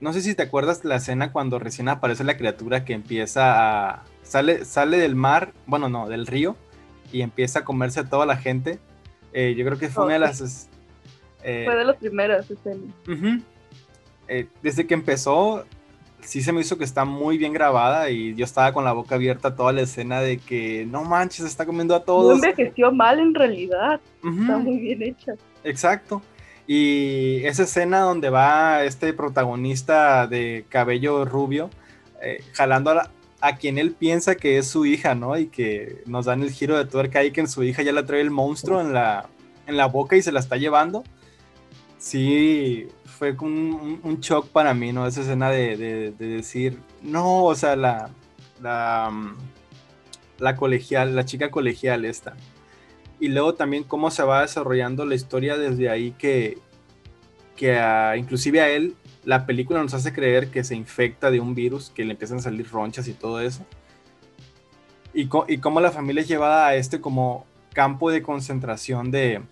no 0.00 0.12
sé 0.12 0.20
si 0.20 0.34
te 0.34 0.42
acuerdas 0.42 0.84
la 0.84 0.96
escena 0.96 1.32
cuando 1.32 1.58
recién 1.58 1.88
aparece 1.88 2.24
la 2.24 2.36
criatura 2.36 2.84
que 2.84 2.92
empieza 2.92 3.90
a... 3.92 4.04
Sale, 4.22 4.64
sale 4.64 4.98
del 4.98 5.14
mar, 5.14 5.52
bueno, 5.66 5.88
no, 5.88 6.08
del 6.08 6.26
río, 6.26 6.56
y 7.12 7.22
empieza 7.22 7.60
a 7.60 7.64
comerse 7.64 8.00
a 8.00 8.08
toda 8.08 8.26
la 8.26 8.36
gente. 8.36 8.78
Eh, 9.32 9.54
yo 9.56 9.64
creo 9.64 9.78
que 9.78 9.88
fue 9.88 10.04
una 10.04 10.14
de 10.14 10.20
las... 10.20 10.68
Eh, 11.42 11.62
fue 11.64 11.76
de 11.76 11.84
las 11.84 11.96
primeras 11.96 12.50
escenas. 12.50 12.94
Eh, 14.28 14.46
desde 14.62 14.86
que 14.86 14.94
empezó, 14.94 15.64
sí 16.20 16.42
se 16.42 16.52
me 16.52 16.60
hizo 16.60 16.76
que 16.76 16.84
está 16.84 17.04
muy 17.04 17.38
bien 17.38 17.52
grabada 17.52 18.10
y 18.10 18.34
yo 18.34 18.44
estaba 18.44 18.72
con 18.72 18.84
la 18.84 18.92
boca 18.92 19.14
abierta 19.14 19.56
toda 19.56 19.72
la 19.72 19.80
escena 19.80 20.20
de 20.20 20.38
que 20.38 20.86
no 20.86 21.04
manches, 21.04 21.46
está 21.46 21.64
comiendo 21.64 21.94
a 21.94 22.04
todos. 22.04 22.38
No 22.38 22.44
envejeció 22.44 22.92
mal 22.92 23.18
en 23.18 23.34
realidad. 23.34 24.00
Está 24.16 24.58
muy 24.58 24.78
bien 24.78 25.02
hecha. 25.02 25.34
Exacto. 25.64 26.20
Y 26.70 27.46
esa 27.46 27.62
escena 27.62 28.00
donde 28.00 28.28
va 28.28 28.84
este 28.84 29.14
protagonista 29.14 30.26
de 30.26 30.66
cabello 30.68 31.24
rubio, 31.24 31.70
eh, 32.20 32.44
jalando 32.52 32.90
a, 32.90 33.10
a, 33.40 33.56
quien 33.56 33.78
él 33.78 33.92
piensa 33.92 34.34
que 34.34 34.58
es 34.58 34.68
su 34.68 34.84
hija, 34.84 35.14
¿no? 35.14 35.38
Y 35.38 35.46
que 35.46 36.02
nos 36.04 36.26
dan 36.26 36.42
el 36.42 36.52
giro 36.52 36.76
de 36.76 36.84
tuerca 36.84 37.20
ahí 37.20 37.30
que 37.30 37.40
en 37.40 37.48
su 37.48 37.64
hija 37.64 37.80
ya 37.82 37.92
la 37.92 38.04
trae 38.04 38.20
el 38.20 38.30
monstruo 38.30 38.82
en 38.82 38.92
la, 38.92 39.30
en 39.66 39.78
la 39.78 39.86
boca 39.86 40.16
y 40.16 40.20
se 40.20 40.30
la 40.30 40.40
está 40.40 40.58
llevando. 40.58 41.04
Sí, 41.96 42.88
fue 43.06 43.32
un, 43.40 44.18
shock 44.20 44.48
para 44.48 44.74
mí, 44.74 44.92
¿no? 44.92 45.06
Esa 45.06 45.22
escena 45.22 45.48
de, 45.48 46.12
decir, 46.18 46.80
no, 47.00 47.44
o 47.44 47.54
sea, 47.54 47.76
la, 47.76 48.10
la, 48.60 49.08
mm, 49.10 49.36
la 50.38 50.54
colegial, 50.54 51.16
la 51.16 51.24
chica 51.24 51.50
colegial 51.50 52.04
esta. 52.04 52.36
Y 53.20 53.28
luego 53.28 53.54
también 53.54 53.84
cómo 53.84 54.10
se 54.10 54.22
va 54.22 54.42
desarrollando 54.42 55.04
la 55.04 55.14
historia 55.14 55.56
desde 55.56 55.90
ahí 55.90 56.12
que, 56.12 56.58
que 57.56 57.80
inclusive 58.16 58.60
a 58.60 58.68
él 58.70 58.94
la 59.24 59.44
película 59.44 59.82
nos 59.82 59.94
hace 59.94 60.12
creer 60.12 60.50
que 60.50 60.64
se 60.64 60.74
infecta 60.74 61.30
de 61.30 61.40
un 61.40 61.54
virus, 61.54 61.90
que 61.90 62.04
le 62.04 62.12
empiezan 62.12 62.38
a 62.38 62.42
salir 62.42 62.70
ronchas 62.70 63.08
y 63.08 63.12
todo 63.12 63.40
eso. 63.40 63.66
Y, 65.12 65.28
y 65.48 65.58
cómo 65.58 65.80
la 65.80 65.90
familia 65.90 66.22
es 66.22 66.28
llevada 66.28 66.68
a 66.68 66.76
este 66.76 67.00
como 67.00 67.44
campo 67.72 68.10
de 68.10 68.22
concentración 68.22 69.10
de, 69.10 69.42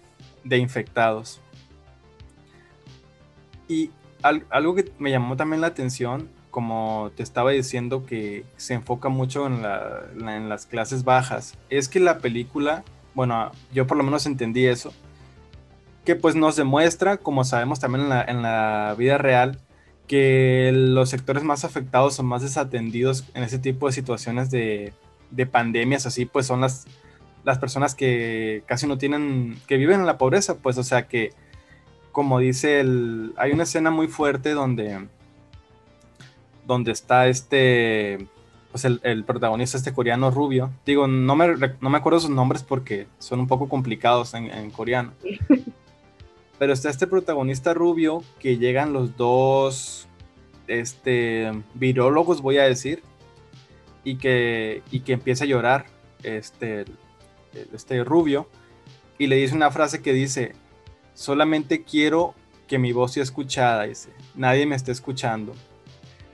de 0.44 0.58
infectados. 0.58 1.40
Y 3.68 3.90
algo 4.23 4.75
que 4.75 4.90
me 4.99 5.11
llamó 5.11 5.37
también 5.37 5.61
la 5.61 5.68
atención, 5.68 6.28
como 6.50 7.11
te 7.16 7.23
estaba 7.23 7.50
diciendo, 7.50 8.06
que 8.06 8.44
se 8.56 8.75
enfoca 8.75 9.08
mucho 9.08 9.46
en, 9.46 9.62
las 10.49 10.66
clases 10.66 11.04
bajas, 11.04 11.58
es 11.68 11.88
que 11.88 12.00
la 12.00 12.18
película, 12.18 12.85
bueno, 13.16 13.50
yo 13.73 13.87
por 13.87 13.96
lo 13.96 14.04
menos 14.04 14.26
entendí 14.26 14.66
eso, 14.66 14.92
que 16.04 16.16
pues 16.16 16.37
nos 16.37 16.54
demuestra, 16.54 17.16
como 17.16 17.44
sabemos 17.44 17.80
también 17.80 18.12
en 18.12 18.42
la, 18.42 18.94
vida 18.99 19.16
real, 19.16 19.58
que 20.06 20.70
los 20.73 21.08
sectores 21.08 21.42
más 21.42 21.64
afectados 21.64 22.20
o 22.20 22.23
más 22.23 22.42
desatendidos 22.42 23.25
en 23.32 23.42
ese 23.42 23.58
tipo 23.58 23.87
de 23.87 23.94
situaciones 23.94 24.50
de, 24.50 24.92
de 25.30 25.46
pandemias 25.46 26.04
así, 26.04 26.26
pues 26.26 26.46
son 26.46 26.61
las, 26.61 26.87
las 27.42 27.58
personas 27.58 27.94
que 27.94 28.62
casi 28.66 28.87
no 28.87 28.99
tienen, 28.99 29.58
que 29.66 29.78
viven 29.78 30.00
en 30.00 30.06
la 30.06 30.18
pobreza, 30.18 30.56
pues 30.58 30.76
o 30.76 30.82
sea 30.82 31.08
que 31.08 31.30
como 32.12 32.38
dice 32.38 32.80
el, 32.80 33.32
hay 33.38 33.52
una 33.52 33.62
escena 33.62 33.90
muy 33.90 34.08
fuerte 34.08 34.50
donde, 34.50 35.08
donde 36.66 36.92
está 36.92 37.28
este, 37.28 38.28
pues 38.76 39.00
el, 39.02 39.25
protagonista, 39.25 39.78
este 39.78 39.95
coreano 39.95 40.30
rubio. 40.30 40.71
Digo, 40.85 41.06
no 41.06 41.35
me, 41.35 41.49
no 41.80 41.88
me 41.88 41.97
acuerdo 41.97 42.21
sus 42.21 42.28
nombres 42.28 42.62
porque 42.62 43.06
son 43.18 43.40
un 43.40 43.47
poco 43.47 43.71
complicados 43.71 44.35
en, 44.35 44.71
coreano. 44.71 45.14
Pero 46.59 46.75
está 46.75 46.90
este 46.90 47.06
protagonista 47.06 47.73
rubio 47.73 48.23
que 48.38 48.59
llegan 48.59 48.92
los 48.92 49.16
dos, 49.16 50.09
este, 50.66 51.52
virólogos 51.73 52.42
voy 52.42 52.59
a 52.59 52.64
decir, 52.64 53.02
y 54.04 54.16
que, 54.16 54.83
y 54.90 55.00
que 55.00 55.14
empieza 55.14 55.45
a 55.45 55.47
llorar, 55.47 55.87
este, 56.23 56.85
este 57.73 58.04
rubio, 58.04 58.47
y 59.16 59.26
le 59.26 59.37
dice 59.37 59.54
una 59.54 59.71
frase 59.71 60.02
que 60.02 60.12
dice, 60.12 60.52
solamente 61.14 61.83
quiero 61.83 62.35
que 62.68 62.78
mi 62.78 62.92
voz 62.92 63.14
sea 63.14 63.23
escuchada, 63.23 63.85
dice, 63.85 64.11
nadie 64.35 64.66
me 64.66 64.76
está 64.76 64.92
escuchando. 64.92 65.54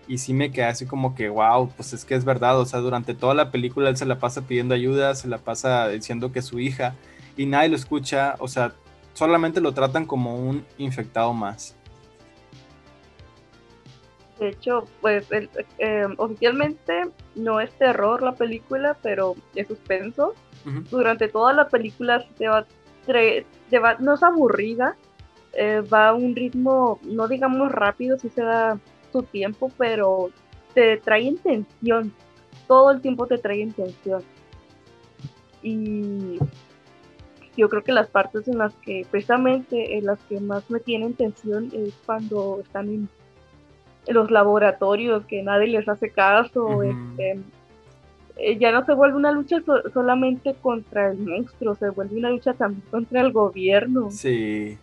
Y 0.09 0.19
sí 0.19 0.35
me 0.35 0.51
quedé 0.51 0.65
así 0.65 0.87
como 0.87 1.15
que, 1.15 1.29
wow, 1.29 1.71
pues 1.77 1.93
es 1.93 2.05
que 2.05 2.15
es 2.15 2.25
verdad, 2.25 2.59
o 2.59 2.67
sea, 2.67 2.81
durante 2.81 3.15
toda 3.15 3.35
la 3.35 3.51
película 3.51 3.89
él 3.89 3.97
se 3.97 4.07
la 4.07 4.19
pasa 4.19 4.43
pidiendo 4.43 4.75
ayuda, 4.75 5.15
se 5.15 5.29
la 5.29 5.39
pasa 5.39 5.89
diciendo 5.89 6.33
que 6.33 6.41
es 6.41 6.45
su 6.45 6.59
hija, 6.59 6.95
y 7.37 7.47
nadie 7.47 7.69
lo 7.69 7.77
escucha, 7.77 8.35
o 8.39 8.49
sea, 8.49 8.73
solamente 9.15 9.61
lo 9.61 9.73
tratan 9.73 10.07
como 10.07 10.37
un 10.37 10.65
infectado 10.79 11.33
más. 11.33 11.77
De 14.41 14.49
hecho, 14.49 14.87
pues 15.01 15.27
eh, 15.79 16.07
oficialmente 16.17 17.05
no 17.37 17.61
es 17.61 17.71
terror 17.79 18.23
la 18.23 18.35
película, 18.35 18.97
pero 19.01 19.37
es 19.55 19.69
suspenso. 19.69 20.35
Durante 20.91 21.29
toda 21.29 21.53
la 21.53 21.69
película 21.69 22.25
se 22.39 22.49
va 22.49 22.67
no 23.99 24.15
es 24.15 24.23
aburrida, 24.23 24.97
eh, 25.53 25.81
va 25.81 26.09
a 26.09 26.15
un 26.15 26.35
ritmo, 26.35 26.99
no 27.03 27.29
digamos 27.29 27.71
rápido, 27.71 28.19
si 28.19 28.29
se 28.31 28.43
da 28.43 28.79
su 29.13 29.23
tiempo, 29.23 29.71
pero 29.77 30.31
te 30.75 30.97
trae 30.97 31.29
en 31.29 31.37
tensión, 31.37 32.13
todo 32.67 32.91
el 32.91 33.01
tiempo 33.01 33.27
te 33.27 33.39
trae 33.39 33.63
en 33.63 33.73
tensión. 33.73 34.23
Y 35.63 36.39
yo 37.57 37.69
creo 37.69 37.83
que 37.83 37.93
las 37.93 38.09
partes 38.09 38.49
en 38.49 38.59
las 38.59 38.75
que, 38.77 39.07
precisamente 39.11 39.99
en 39.99 40.07
las 40.07 40.19
que 40.25 40.41
más 40.41 40.69
me 40.71 40.81
tienen 40.81 41.15
tensión 41.15 41.71
es 41.73 41.95
cuando 42.07 42.61
están 42.61 42.89
en, 42.89 43.09
los 44.09 44.33
laboratorios, 44.33 45.25
que 45.27 45.45
nadie 45.45 45.69
les 45.69 45.89
hace 45.89 46.11
caso, 46.11 46.83
este, 46.83 47.39
eh, 48.37 48.59
ya 48.59 48.73
no 48.73 48.85
se 48.85 48.95
vuelve 48.95 49.17
una 49.17 49.31
lucha 49.31 49.63
solamente 49.93 50.55
contra 50.61 51.13
el 51.13 51.19
monstruo, 51.19 51.77
se 51.77 51.91
vuelve 51.91 52.17
una 52.17 52.31
lucha 52.31 52.53
también 52.55 52.83
contra 52.91 53.21
el 53.21 53.31
gobierno. 53.31 54.11
Sí. 54.11 54.77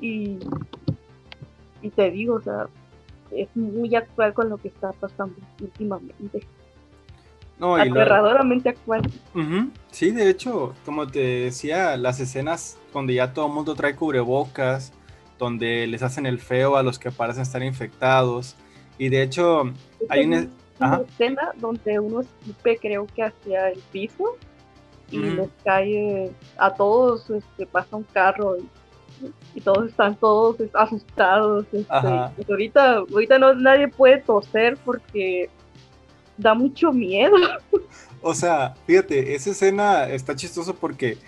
Y, 0.00 0.38
y 1.82 1.90
te 1.90 2.10
digo, 2.10 2.34
o 2.34 2.40
sea, 2.40 2.66
es 3.30 3.48
muy 3.54 3.94
actual 3.94 4.34
con 4.34 4.48
lo 4.48 4.56
que 4.56 4.68
está 4.68 4.92
pasando 4.92 5.34
últimamente. 5.60 6.46
No, 7.58 7.74
Aterradoramente 7.74 8.68
actual. 8.68 9.02
Sí, 9.90 10.12
de 10.12 10.30
hecho, 10.30 10.74
como 10.84 11.08
te 11.08 11.18
decía, 11.18 11.96
las 11.96 12.20
escenas 12.20 12.78
donde 12.92 13.14
ya 13.14 13.32
todo 13.32 13.46
el 13.48 13.52
mundo 13.52 13.74
trae 13.74 13.96
cubrebocas, 13.96 14.92
donde 15.38 15.86
les 15.88 16.02
hacen 16.02 16.26
el 16.26 16.38
feo 16.38 16.76
a 16.76 16.82
los 16.82 16.98
que 16.98 17.10
parecen 17.10 17.42
estar 17.42 17.62
infectados. 17.62 18.54
Y 18.96 19.08
de 19.08 19.22
hecho, 19.22 19.72
hay 20.08 20.24
una 20.24 20.48
una 20.80 21.02
escena 21.08 21.52
donde 21.56 21.98
uno 21.98 22.20
escupe 22.20 22.78
creo 22.78 23.06
que 23.06 23.24
hacia 23.24 23.70
el 23.70 23.80
piso 23.92 24.36
y 25.10 25.18
les 25.18 25.48
cae 25.64 26.30
a 26.58 26.74
todos, 26.74 27.30
este, 27.30 27.66
pasa 27.66 27.96
un 27.96 28.02
carro 28.04 28.56
y, 28.58 28.68
todos 29.64 29.88
están 29.88 30.16
todos 30.16 30.56
asustados. 30.74 31.66
Este, 31.72 31.86
pues 32.36 32.50
ahorita, 32.50 32.96
ahorita 32.96 33.38
no, 33.38 33.54
nadie 33.54 33.88
puede 33.88 34.18
toser 34.18 34.76
porque 34.84 35.50
da 36.36 36.54
mucho 36.54 36.92
miedo. 36.92 37.36
O 38.20 38.34
sea, 38.34 38.74
fíjate, 38.84 39.36
esa 39.36 39.50
escena 39.50 40.08
está 40.08 40.34
chistoso 40.34 40.74
porque 40.74 41.18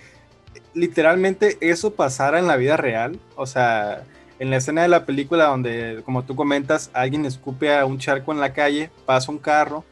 literalmente 0.74 1.56
eso 1.60 1.94
pasara 1.94 2.40
en 2.40 2.48
la 2.48 2.56
vida 2.56 2.76
real. 2.76 3.16
O 3.36 3.46
sea, 3.46 4.04
en 4.40 4.50
la 4.50 4.56
escena 4.56 4.82
de 4.82 4.88
la 4.88 5.06
película 5.06 5.44
donde, 5.44 6.02
como 6.04 6.24
tú 6.24 6.34
comentas, 6.34 6.90
alguien 6.92 7.26
escupe 7.26 7.76
a 7.76 7.86
un 7.86 7.98
charco 7.98 8.32
en 8.32 8.40
la 8.40 8.52
calle, 8.52 8.90
pasa 9.06 9.30
un 9.30 9.38
carro 9.38 9.84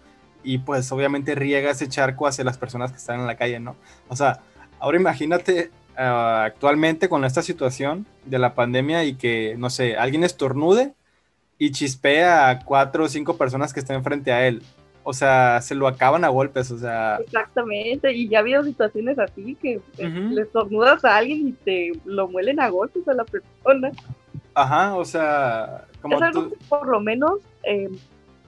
y 0.43 0.59
pues 0.59 0.91
obviamente 0.91 1.35
riega 1.35 1.71
ese 1.71 1.89
charco 1.89 2.27
hacia 2.27 2.45
las 2.45 2.59
personas 2.59 2.91
que 2.91 2.99
están 2.99 3.21
en 3.21 3.27
la 3.27 3.37
calle, 3.37 3.61
¿no? 3.61 3.77
O 4.09 4.17
sea, 4.17 4.41
ahora 4.81 4.99
imagínate 4.99 5.71
ah, 5.99 6.45
actualmente 6.45 7.09
con 7.09 7.25
esta 7.25 7.43
situación 7.43 8.07
de 8.25 8.39
la 8.39 8.55
pandemia 8.55 9.05
y 9.05 9.15
que, 9.15 9.57
no 9.59 9.69
sé, 9.69 9.97
alguien 9.97 10.25
estornude 10.25 10.95
y 11.59 11.73
chispea 11.73 12.49
a 12.49 12.61
cuatro 12.61 13.05
o 13.05 13.09
cinco 13.09 13.37
personas 13.37 13.75
que 13.75 13.81
estén 13.81 14.03
frente 14.03 14.33
a 14.33 14.47
él. 14.47 14.63
O 15.03 15.13
sea, 15.13 15.61
se 15.63 15.75
lo 15.75 15.89
acaban 15.89 16.25
a 16.25 16.29
golpes, 16.29 16.71
o 16.71 16.79
sea. 16.79 17.17
Exactamente, 17.17 18.13
y 18.13 18.29
ya 18.29 18.39
ha 18.39 18.41
habido 18.43 18.63
situaciones 18.63 19.19
así 19.19 19.55
que 19.55 19.81
eh, 19.97 20.09
le 20.09 20.43
estornudas 20.43 21.05
a 21.05 21.17
alguien 21.17 21.49
y 21.49 21.53
te 21.53 21.93
lo 22.05 22.29
muelen 22.29 22.61
a 22.61 22.69
golpes 22.69 23.09
a 23.09 23.15
la 23.15 23.25
persona. 23.25 23.91
Ajá, 24.55 24.97
o 24.97 25.05
sea, 25.05 25.87
como 26.03 26.17
es 26.17 26.23
algo 26.23 26.51
que 26.51 26.57
por 26.69 26.89
lo 26.89 27.01
menos 27.01 27.41
eh, 27.63 27.89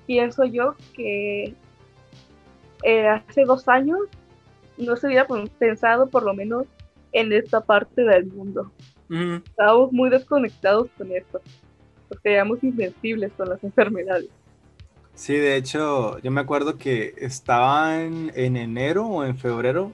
pienso 0.06 0.44
yo 0.44 0.74
que 0.92 1.54
eh, 2.82 3.08
hace 3.08 3.44
dos 3.44 3.68
años 3.68 4.00
no 4.76 4.96
se 4.96 5.06
hubiera 5.06 5.26
pensado 5.58 6.08
por 6.08 6.24
lo 6.24 6.34
menos 6.34 6.66
en 7.12 7.32
esta 7.32 7.60
parte 7.60 8.02
del 8.02 8.26
mundo. 8.26 8.70
Estábamos 9.44 9.92
muy 9.92 10.08
desconectados 10.08 10.88
con 10.96 11.10
esto, 11.10 11.40
porque 12.08 12.32
éramos 12.32 12.62
insensibles 12.62 13.32
con 13.36 13.48
las 13.48 13.62
enfermedades. 13.64 14.28
Sí, 15.14 15.34
de 15.34 15.56
hecho, 15.56 16.18
yo 16.20 16.30
me 16.30 16.40
acuerdo 16.40 16.78
que 16.78 17.14
estaba 17.18 18.00
en, 18.02 18.30
enero 18.36 19.06
o 19.06 19.24
en 19.24 19.36
febrero 19.36 19.92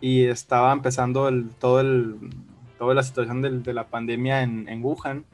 y 0.00 0.24
estaba 0.24 0.72
empezando 0.72 1.28
el, 1.28 1.50
todo 1.50 1.80
el, 1.80 2.16
toda 2.78 2.94
la 2.94 3.02
situación 3.02 3.62
de 3.62 3.74
la 3.74 3.88
pandemia 3.88 4.42
en, 4.42 4.68
en 4.68 4.82
Wuhan. 4.82 5.24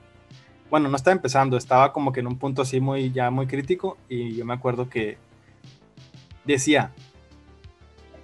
Bueno, 0.70 0.88
no 0.88 0.97
estaba 0.97 1.14
empezando, 1.14 1.56
estaba 1.56 1.92
como 1.92 2.12
que 2.12 2.20
en 2.20 2.26
un 2.26 2.38
punto 2.38 2.62
así 2.62 2.80
muy, 2.80 3.12
ya 3.12 3.30
muy 3.30 3.47
crítico 3.47 3.97
y 4.08 4.35
yo 4.35 4.44
me 4.44 4.54
acuerdo 4.54 4.88
que 4.88 5.18
decía, 6.44 6.92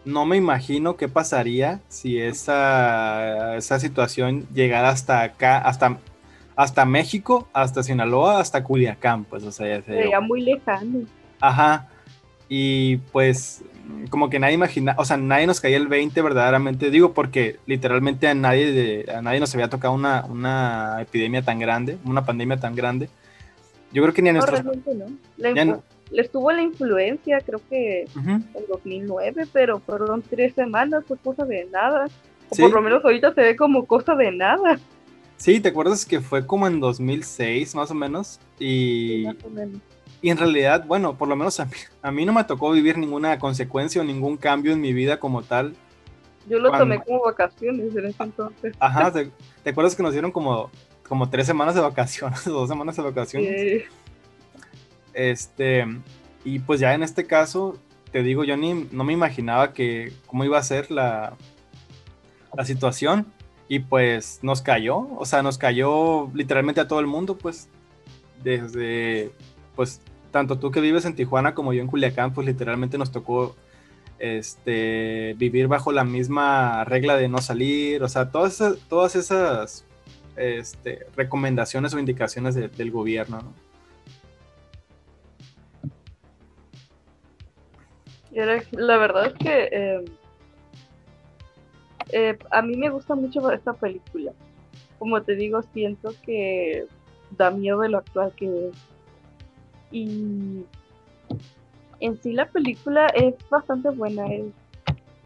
no 0.05 0.27
me 0.27 0.37
imagino 0.37 0.97
qué 0.97 1.09
pasaría 1.09 1.81
si 1.89 2.21
esa, 2.21 3.57
esa 3.57 3.79
situación 3.81 4.47
llegara 4.53 4.91
hasta 4.91 5.23
acá, 5.23 5.59
hasta, 5.59 5.99
hasta 6.57 6.85
México, 6.85 7.49
hasta 7.53 7.83
Sinaloa, 7.83 8.41
hasta 8.41 8.63
Culiacán, 8.63 9.25
pues, 9.25 9.45
o 9.45 9.53
sea, 9.53 9.79
ya 9.79 9.83
sería 9.83 10.21
muy 10.21 10.43
lejano. 10.43 11.01
Ajá. 11.41 11.89
Y 12.49 12.99
pues, 13.13 13.65
como 14.11 14.29
que 14.29 14.39
nadie 14.39 14.55
imagina, 14.55 14.95
o 14.99 15.05
sea, 15.05 15.17
nadie 15.17 15.47
nos 15.47 15.61
caía 15.61 15.77
el 15.77 15.89
20 15.89 16.21
verdaderamente, 16.21 16.91
digo, 16.91 17.13
porque 17.13 17.59
literalmente 17.67 18.29
a 18.29 18.35
nadie, 18.35 19.07
a 19.13 19.23
nadie 19.23 19.41
nos 19.41 19.55
había 19.55 19.69
tocado 19.69 19.95
una, 19.95 20.25
una 20.27 20.99
epidemia 21.01 21.43
tan 21.43 21.59
grande, 21.59 21.99
una 22.05 22.25
pandemia 22.25 22.59
tan 22.59 22.75
grande. 22.75 23.09
Yo 23.93 24.03
creo 24.03 24.13
que 24.13 24.23
ni 24.23 24.31
a 24.31 24.33
nuestros... 24.33 24.63
no 24.65 25.83
les 26.11 26.31
tuvo 26.31 26.53
la 26.53 26.63
influencia, 26.63 27.41
creo 27.41 27.61
que 27.69 28.07
en 28.15 28.67
2009, 28.69 29.47
pero 29.53 29.81
fueron 29.81 30.23
tres 30.23 30.55
semanas, 30.55 31.05
fue 31.07 31.17
cosa 31.19 31.45
de 31.45 31.65
nada. 31.67 32.07
O 32.51 32.57
por 32.57 32.73
lo 32.73 32.83
menos 32.83 33.05
ahorita 33.05 33.35
se 33.35 33.41
ve 33.41 33.57
como 33.57 33.87
cosa 33.87 34.15
de 34.15 34.31
nada. 34.31 34.79
Sí, 35.37 35.61
¿te 35.61 35.71
acuerdas 35.71 36.05
que 36.05 36.21
fue 36.21 36.47
como 36.47 36.67
en 36.67 36.81
2006 36.81 37.75
más 37.75 37.91
o 37.91 37.95
menos? 37.95 38.41
Y, 38.59 39.27
y 40.23 40.31
en 40.31 40.37
realidad, 40.37 40.85
bueno, 40.87 41.19
por 41.19 41.29
lo 41.29 41.37
menos 41.37 41.59
a 41.61 41.65
mí, 41.65 41.73
a 42.03 42.11
mí, 42.11 42.25
no 42.25 42.33
me 42.33 42.45
tocó 42.45 42.71
vivir 42.71 42.97
ninguna 42.97 43.39
consecuencia 43.39 44.01
o 44.01 44.05
ningún 44.05 44.37
cambio 44.37 44.73
en 44.73 44.81
mi 44.81 44.93
vida 44.93 45.19
como 45.19 45.43
tal. 45.43 45.75
Yo 46.49 46.59
lo 46.59 46.71
tomé 46.71 47.03
como 47.03 47.23
vacaciones 47.23 47.95
en 47.97 48.07
ese 48.07 48.23
entonces. 48.23 48.75
Ajá, 48.81 49.13
¿te, 49.13 49.71
acuerdas 49.71 49.97
que 49.97 50.03
nos 50.03 50.13
dieron 50.13 50.31
como, 50.31 50.71
como 51.09 51.29
tres 51.29 51.47
semanas 51.47 51.75
de 51.75 51.81
vacaciones, 51.81 52.45
dos 52.47 52.69
semanas 52.69 52.97
de 52.97 53.03
vacaciones? 53.03 53.61
Sí. 53.61 53.85
Este, 55.15 55.87
y 56.45 56.59
pues 56.59 56.81
ya 56.81 56.95
en 56.95 57.03
este 57.03 57.27
caso, 57.27 57.79
te 58.13 58.23
digo, 58.23 58.45
yo 58.45 58.57
ni 58.57 58.75
no 58.93 59.05
me 59.05 59.13
imaginaba 59.13 59.73
que 59.73 60.13
cómo 60.27 60.45
iba 60.45 60.59
a 60.59 60.63
ser 60.63 60.91
la, 60.91 61.37
la 62.57 62.65
situación. 62.65 63.27
Y 63.67 63.79
pues 63.79 64.41
nos 64.43 64.61
cayó, 64.61 65.09
o 65.17 65.25
sea, 65.25 65.43
nos 65.43 65.57
cayó 65.57 66.31
literalmente 66.35 66.83
a 66.83 66.89
todo 66.89 67.01
el 67.01 67.07
mundo, 67.07 67.39
pues, 67.39 67.69
desde, 68.43 69.33
pues, 69.75 70.03
tanto 70.31 70.59
tú 70.59 70.71
que 70.71 70.81
vives 70.81 71.07
en 71.07 71.15
Tijuana 71.15 71.55
como 71.55 71.73
yo 71.73 71.81
en 71.81 71.87
Culiacán, 71.87 72.35
pues 72.35 72.47
literalmente 72.47 72.99
nos 72.99 73.11
tocó 73.11 73.57
este, 74.19 75.35
vivir 75.39 75.67
bajo 75.67 75.93
la 75.93 76.05
misma 76.05 76.85
regla 76.85 77.17
de 77.17 77.29
no 77.29 77.39
salir, 77.39 78.03
o 78.03 78.09
sea, 78.09 78.31
todas 78.31 78.55
esas, 78.55 78.79
todas 78.89 79.17
esas 79.17 79.87
este, 80.37 81.07
recomendaciones 81.17 81.95
o 81.95 81.99
indicaciones 81.99 82.55
del 82.55 82.91
gobierno, 82.91 83.39
¿no? 83.39 83.53
La 88.35 88.97
verdad 88.99 89.27
es 89.27 89.35
que 89.35 89.69
eh, 89.71 90.05
eh, 92.13 92.39
a 92.51 92.63
mí 92.63 92.77
me 92.77 92.91
gusta 92.91 93.15
mucho 93.15 93.49
esta 93.53 93.73
película. 93.75 94.33
Como 94.99 95.23
te 95.23 95.37
digo, 95.37 95.63
siento 95.63 96.13
que 96.25 96.87
da 97.31 97.51
miedo 97.51 97.81
de 97.81 97.91
lo 97.91 97.99
actual 97.99 98.33
que 98.37 98.69
es. 98.69 98.77
Y 99.93 100.65
en 102.01 102.21
sí 102.23 102.33
la 102.33 102.47
película 102.47 103.07
es 103.09 103.35
bastante 103.49 103.91
buena. 103.91 104.25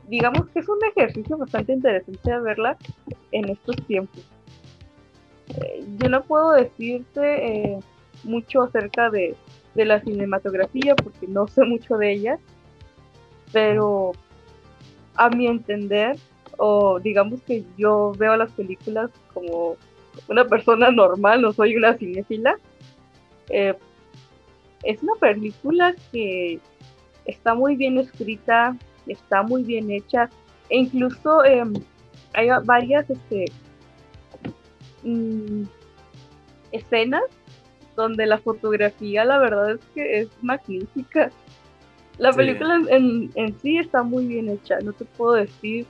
digamos 0.07 0.49
que 0.51 0.59
es 0.59 0.68
un 0.68 0.79
ejercicio 0.94 1.38
bastante 1.38 1.73
interesante 1.73 2.31
de 2.31 2.40
verla 2.40 2.77
en 3.33 3.49
estos 3.49 3.77
tiempos. 3.87 4.23
Eh, 5.57 5.83
yo 5.99 6.11
no 6.11 6.23
puedo 6.25 6.53
decirte 6.53 7.79
mucho 8.23 8.64
acerca 8.64 9.09
de, 9.09 9.35
de 9.75 9.85
la 9.87 10.01
cinematografía 10.01 10.94
porque 10.94 11.27
no 11.27 11.47
sé 11.47 11.64
mucho 11.64 11.97
de 11.97 12.12
ella 12.12 12.38
pero 13.52 14.12
a 15.14 15.28
mi 15.30 15.46
entender, 15.46 16.16
o 16.56 16.98
digamos 17.00 17.42
que 17.42 17.64
yo 17.76 18.12
veo 18.16 18.37
las 18.37 18.50
películas 18.52 19.11
como 19.32 19.76
una 20.28 20.44
persona 20.44 20.90
normal, 20.90 21.42
no 21.42 21.52
soy 21.52 21.76
una 21.76 21.94
cinéfila, 21.94 22.56
eh, 23.50 23.74
es 24.82 25.02
una 25.02 25.14
película 25.14 25.94
que 26.12 26.61
está 27.24 27.54
muy 27.54 27.76
bien 27.76 27.98
escrita, 27.98 28.76
está 29.06 29.42
muy 29.42 29.62
bien 29.62 29.90
hecha, 29.90 30.28
e 30.68 30.78
incluso 30.78 31.44
em, 31.44 31.74
hay 32.34 32.48
varias 32.64 33.08
este, 33.11 33.46
mm, 35.02 35.62
escenas 36.72 37.22
donde 37.96 38.26
la 38.26 38.38
fotografía 38.38 39.24
la 39.24 39.38
verdad 39.38 39.72
es 39.72 39.80
que 39.94 40.20
es 40.20 40.28
magnífica. 40.42 41.30
La 42.18 42.33
película 42.33 42.81
en, 42.88 43.59
sí 43.62 43.78
está 43.78 44.02
muy 44.02 44.26
bien 44.26 44.48
hecha, 44.48 44.78
no 44.81 44.92
te 44.92 45.04
puedo 45.04 45.35
decir, 45.35 45.87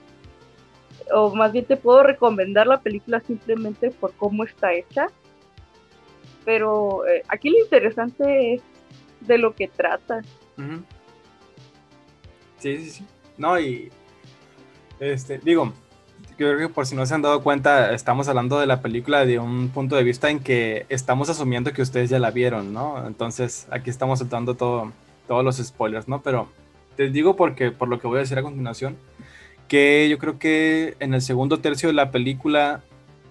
o 1.13 1.35
más 1.35 1.53
bien 1.53 1.65
te 1.65 1.77
puedo 1.77 2.03
recomendar 2.03 2.67
la 2.67 2.81
película 2.81 3.21
simplemente 3.21 3.91
por 3.91 4.13
cómo 4.15 4.45
está 4.45 4.73
hecha. 4.75 5.07
Pero 6.45 7.07
eh, 7.07 7.23
aquí 7.29 7.51
lo 7.51 7.59
interesante 7.59 8.55
es 8.55 8.63
de 9.21 9.39
lo 9.39 9.55
que 9.55 9.69
trata. 9.69 10.23
Sí, 12.59 12.79
sí, 12.79 12.91
sí. 12.91 13.07
No, 13.37 13.59
y 13.59 13.91
este, 15.01 15.39
digo, 15.39 15.73
creo 16.37 16.59
que 16.59 16.69
por 16.69 16.87
si 16.87 16.95
no 16.95 17.07
se 17.07 17.15
han 17.15 17.23
dado 17.23 17.43
cuenta, 17.43 17.93
estamos 17.93 18.29
hablando 18.29 18.59
de 18.59 18.67
la 18.67 18.81
película 18.81 19.25
de 19.25 19.39
un 19.39 19.69
punto 19.69 19.97
de 19.97 20.05
vista 20.05 20.31
en 20.31 20.41
que 20.41 20.87
estamos 20.89 21.29
asumiendo 21.29 21.73
que 21.73 21.83
ustedes 21.83 22.11
ya 22.11 22.19
la 22.19 22.31
vieron, 22.31 22.73
¿no? 22.73 23.07
Entonces 23.07 23.67
aquí 23.71 23.91
estamos 23.91 24.19
soltando 24.19 24.55
todo, 24.55 24.93
todos 25.29 25.45
los 25.45 25.59
spoilers, 25.59 26.09
¿no? 26.09 26.23
Pero 26.23 26.49
te 26.97 27.11
digo 27.11 27.37
porque, 27.37 27.71
por 27.71 27.89
lo 27.89 28.01
que 28.01 28.09
voy 28.09 28.17
a 28.17 28.21
decir 28.21 28.39
a 28.39 28.43
continuación, 28.43 28.97
que 29.69 30.09
yo 30.09 30.19
creo 30.19 30.39
que 30.39 30.97
en 30.99 31.15
el 31.15 31.23
segundo 31.23 31.61
tercio 31.61 31.91
de 31.91 31.93
la 31.93 32.11
película 32.11 32.83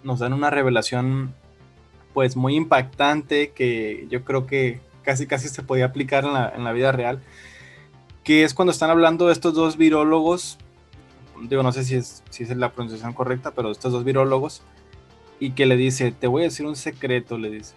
nos 0.03 0.19
dan 0.19 0.31
una 0.31 0.49
revelación 0.49 1.33
pues 2.13 2.36
muy 2.36 2.55
impactante 2.55 3.49
que 3.49 4.07
yo 4.10 4.23
creo 4.23 4.47
que 4.47 4.79
casi 5.03 5.27
casi 5.27 5.49
se 5.49 5.63
podía 5.63 5.86
aplicar 5.86 6.23
en 6.23 6.33
la, 6.33 6.53
en 6.55 6.63
la 6.63 6.71
vida 6.71 6.91
real, 6.91 7.21
que 8.23 8.43
es 8.43 8.53
cuando 8.53 8.71
están 8.71 8.89
hablando 8.89 9.27
de 9.27 9.33
estos 9.33 9.53
dos 9.53 9.77
virólogos, 9.77 10.57
digo, 11.41 11.63
no 11.63 11.71
sé 11.71 11.83
si 11.83 11.95
es, 11.95 12.23
si 12.29 12.43
es 12.43 12.55
la 12.55 12.71
pronunciación 12.71 13.13
correcta, 13.13 13.51
pero 13.51 13.71
estos 13.71 13.91
dos 13.91 14.03
virólogos, 14.03 14.62
y 15.39 15.51
que 15.51 15.65
le 15.65 15.77
dice, 15.77 16.12
te 16.12 16.27
voy 16.27 16.43
a 16.43 16.45
decir 16.45 16.65
un 16.65 16.75
secreto, 16.75 17.38
le 17.38 17.49
dice 17.49 17.75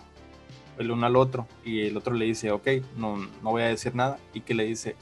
el 0.81 0.90
uno 0.90 1.07
al 1.07 1.16
otro 1.16 1.47
y 1.64 1.83
el 1.83 1.97
otro 1.97 2.14
le 2.14 2.25
dice, 2.25 2.51
ok, 2.51 2.69
no, 2.97 3.16
no 3.16 3.51
voy 3.51 3.62
a 3.62 3.66
decir 3.66 3.95
nada 3.95 4.19
y 4.33 4.40
que 4.40 4.55
le 4.55 4.64
dice, 4.64 4.97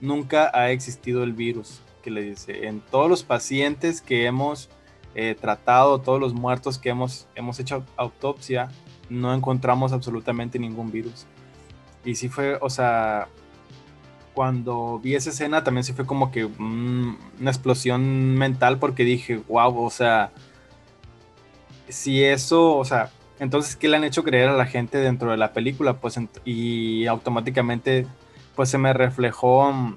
nunca 0.00 0.50
ha 0.54 0.70
existido 0.70 1.24
el 1.24 1.32
virus, 1.32 1.82
que 2.02 2.10
le 2.10 2.22
dice, 2.22 2.66
en 2.66 2.80
todos 2.80 3.10
los 3.10 3.24
pacientes 3.24 4.00
que 4.00 4.26
hemos 4.26 4.68
eh, 5.14 5.36
tratado, 5.38 6.00
todos 6.00 6.20
los 6.20 6.34
muertos 6.34 6.78
que 6.78 6.90
hemos, 6.90 7.26
hemos 7.34 7.58
hecho 7.58 7.84
autopsia, 7.96 8.68
no 9.10 9.34
encontramos 9.34 9.92
absolutamente 9.92 10.58
ningún 10.58 10.90
virus. 10.90 11.26
Y 12.04 12.14
sí 12.14 12.28
fue, 12.28 12.58
o 12.60 12.70
sea, 12.70 13.28
cuando 14.34 15.00
vi 15.02 15.14
esa 15.14 15.30
escena 15.30 15.64
también 15.64 15.84
sí 15.84 15.92
fue 15.92 16.06
como 16.06 16.30
que 16.30 16.44
una 16.44 17.50
explosión 17.50 18.34
mental 18.34 18.78
porque 18.78 19.04
dije, 19.04 19.40
wow, 19.48 19.84
o 19.84 19.90
sea, 19.90 20.32
si 21.88 22.22
eso, 22.22 22.76
o 22.76 22.84
sea, 22.84 23.10
entonces, 23.40 23.76
¿qué 23.76 23.88
le 23.88 23.96
han 23.96 24.04
hecho 24.04 24.22
creer 24.22 24.48
a 24.48 24.56
la 24.56 24.66
gente 24.66 24.98
dentro 24.98 25.30
de 25.30 25.36
la 25.36 25.52
película? 25.52 25.94
Pues, 25.94 26.18
y 26.44 27.06
automáticamente, 27.06 28.06
pues 28.54 28.68
se 28.68 28.78
me 28.78 28.92
reflejó 28.92 29.72
mm, 29.72 29.96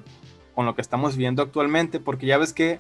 con 0.55 0.65
lo 0.65 0.75
que 0.75 0.81
estamos 0.81 1.17
viendo 1.17 1.43
actualmente, 1.43 1.99
porque 1.99 2.25
ya 2.25 2.37
ves 2.37 2.53
que, 2.53 2.79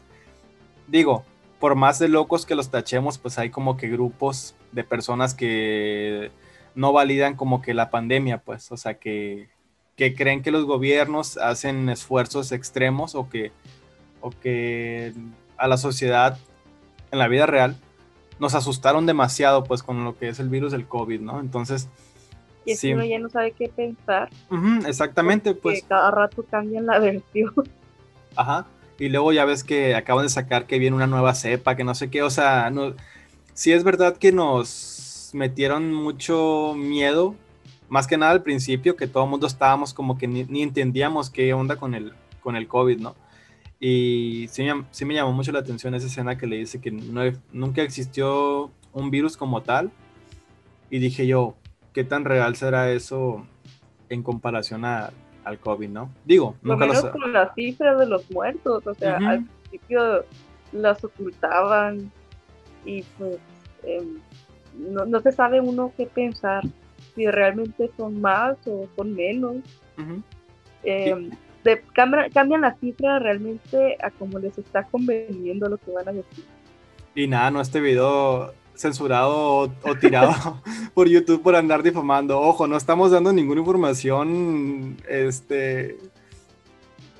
digo, 0.87 1.23
por 1.59 1.75
más 1.75 1.99
de 1.99 2.07
locos 2.09 2.45
que 2.45 2.55
los 2.55 2.69
tachemos, 2.71 3.17
pues 3.17 3.37
hay 3.37 3.49
como 3.49 3.77
que 3.77 3.87
grupos 3.87 4.55
de 4.71 4.83
personas 4.83 5.33
que 5.33 6.31
no 6.75 6.91
validan 6.91 7.35
como 7.35 7.61
que 7.61 7.73
la 7.73 7.89
pandemia, 7.89 8.39
pues, 8.39 8.71
o 8.71 8.77
sea, 8.77 8.95
que, 8.95 9.49
que 9.95 10.15
creen 10.15 10.41
que 10.41 10.51
los 10.51 10.65
gobiernos 10.65 11.37
hacen 11.37 11.89
esfuerzos 11.89 12.51
extremos 12.51 13.15
o 13.15 13.29
que, 13.29 13.51
o 14.21 14.31
que 14.31 15.13
a 15.57 15.67
la 15.67 15.77
sociedad 15.77 16.37
en 17.11 17.19
la 17.19 17.27
vida 17.27 17.45
real 17.45 17.77
nos 18.39 18.55
asustaron 18.55 19.05
demasiado 19.05 19.63
pues 19.63 19.83
con 19.83 20.03
lo 20.03 20.17
que 20.17 20.29
es 20.29 20.39
el 20.39 20.49
virus 20.49 20.71
del 20.71 20.87
COVID, 20.87 21.21
¿no? 21.21 21.39
Entonces... 21.39 21.89
Y 22.65 22.75
si 22.75 22.93
uno 22.93 23.05
ya 23.05 23.17
no 23.17 23.29
sabe 23.29 23.51
qué 23.51 23.69
pensar. 23.69 24.29
exactamente, 24.85 25.53
pues... 25.53 25.83
Cada 25.87 26.11
rato 26.11 26.43
cambian 26.43 26.85
la 26.85 26.99
versión. 26.99 27.53
Ajá. 28.35 28.65
Y 28.99 29.09
luego 29.09 29.31
ya 29.31 29.45
ves 29.45 29.63
que 29.63 29.95
acaban 29.95 30.25
de 30.25 30.29
sacar 30.29 30.65
que 30.65 30.79
viene 30.79 30.95
una 30.95 31.07
nueva 31.07 31.33
cepa, 31.35 31.75
que 31.75 31.83
no 31.83 31.95
sé 31.95 32.09
qué, 32.09 32.23
o 32.23 32.29
sea, 32.29 32.69
no, 32.69 32.93
sí 33.53 33.71
es 33.71 33.83
verdad 33.83 34.17
que 34.17 34.31
nos 34.31 35.31
metieron 35.33 35.93
mucho 35.93 36.73
miedo, 36.75 37.35
más 37.89 38.07
que 38.07 38.17
nada 38.17 38.31
al 38.31 38.43
principio, 38.43 38.95
que 38.95 39.07
todo 39.07 39.23
el 39.23 39.29
mundo 39.29 39.47
estábamos 39.47 39.93
como 39.93 40.17
que 40.17 40.27
ni, 40.27 40.61
entendíamos 40.61 41.29
qué 41.29 41.53
onda 41.53 41.75
con 41.75 41.93
el, 41.93 42.13
con 42.41 42.55
el 42.55 42.67
COVID, 42.67 42.99
¿no? 42.99 43.15
Y 43.79 44.47
sí, 44.49 44.67
sí, 44.91 45.05
me 45.05 45.13
llamó 45.13 45.33
mucho 45.33 45.51
la 45.51 45.59
atención 45.59 45.93
esa 45.93 46.07
escena 46.07 46.37
que 46.37 46.47
le 46.47 46.57
dice 46.57 46.81
que 46.81 46.91
no, 46.91 47.21
nunca 47.51 47.83
existió 47.83 48.71
un 48.93 49.11
virus 49.11 49.37
como 49.37 49.61
tal. 49.61 49.91
Y 50.89 50.99
dije 50.99 51.27
yo, 51.27 51.55
¿qué 51.93 52.03
tan 52.03 52.25
real 52.25 52.55
será 52.55 52.91
eso 52.91 53.45
en 54.09 54.23
comparación 54.23 54.85
a, 54.85 55.11
al 55.43 55.59
COVID, 55.59 55.89
¿no? 55.89 56.09
Digo, 56.25 56.55
nunca 56.61 56.85
lo 56.85 56.93
menos 56.93 57.09
con 57.11 57.33
las 57.33 57.53
cifras 57.55 57.99
de 57.99 58.05
los 58.05 58.29
muertos, 58.31 58.85
o 58.87 58.93
sea, 58.93 59.17
al 59.17 59.45
principio 59.45 60.25
las 60.71 61.03
ocultaban 61.03 62.11
y 62.85 63.03
pues 63.17 63.37
em, 63.83 64.19
no, 64.77 65.05
no, 65.05 65.21
se 65.21 65.31
sabe 65.31 65.61
uno 65.61 65.91
qué 65.95 66.05
pensar, 66.05 66.63
si 67.15 67.27
realmente 67.27 67.89
son 67.97 68.21
más 68.21 68.57
o 68.67 68.87
son 68.95 69.15
menos. 69.15 69.57
Em, 71.67 71.79
cambian, 71.93 72.61
las 72.61 72.79
cifras 72.79 73.21
realmente 73.21 73.97
a 74.01 74.09
como 74.11 74.39
les 74.39 74.57
está 74.57 74.83
conveniendo 74.83 75.67
lo 75.67 75.77
que 75.77 75.91
van 75.91 76.07
a 76.09 76.13
decir. 76.13 76.45
Y 77.15 77.27
nada, 77.27 77.51
no 77.51 77.61
este 77.61 77.81
video 77.81 78.53
censurado 78.75 79.71
o, 79.81 79.95
tirado 79.99 80.31
por 80.93 81.07
YouTube 81.07 81.41
por 81.41 81.55
andar 81.55 81.83
difamando. 81.83 82.39
Ojo, 82.39 82.67
no 82.67 82.77
estamos 82.77 83.11
dando 83.11 83.33
ninguna 83.33 83.61
información 83.61 84.97
este, 85.09 85.97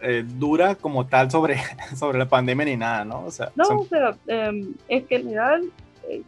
eh, 0.01 0.23
dura 0.25 0.75
como 0.75 1.07
tal 1.07 1.31
sobre, 1.31 1.57
sobre 1.95 2.19
la 2.19 2.29
pandemia 2.29 2.65
ni 2.65 2.77
nada, 2.77 3.03
¿no? 3.03 3.25
O 3.25 3.31
sea, 3.31 3.51
no, 3.55 3.63
o 3.63 3.85
sea, 3.85 4.15
em, 4.27 4.73
en 4.87 5.07
general, 5.07 5.63
eh, 6.07 6.21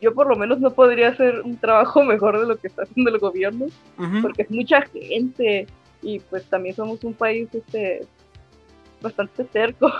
yo 0.00 0.14
por 0.14 0.28
lo 0.28 0.36
menos 0.36 0.60
no 0.60 0.70
podría 0.70 1.08
hacer 1.08 1.42
un 1.42 1.58
trabajo 1.58 2.02
mejor 2.04 2.40
de 2.40 2.46
lo 2.46 2.56
que 2.56 2.68
está 2.68 2.82
haciendo 2.82 3.10
el 3.10 3.18
gobierno, 3.18 3.66
porque 4.22 4.42
es 4.42 4.50
mucha 4.50 4.80
gente 4.82 5.66
y 6.02 6.20
pues 6.20 6.44
también 6.44 6.74
somos 6.74 7.02
un 7.04 7.14
país 7.14 7.48
este, 7.52 8.06
bastante 9.00 9.46
cerco. 9.52 9.90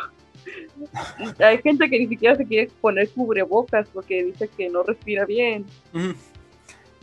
Hay 1.39 1.59
gente 1.63 1.89
que 1.91 1.99
ni 1.99 2.07
siquiera 2.07 2.37
se 2.37 2.47
quiere 2.47 2.71
poner 2.81 3.11
cubrebocas 3.11 3.89
porque 3.93 4.25
dice 4.25 4.49
que 4.49 4.69
no 4.69 4.83
respira 4.83 5.25
bien. 5.27 5.67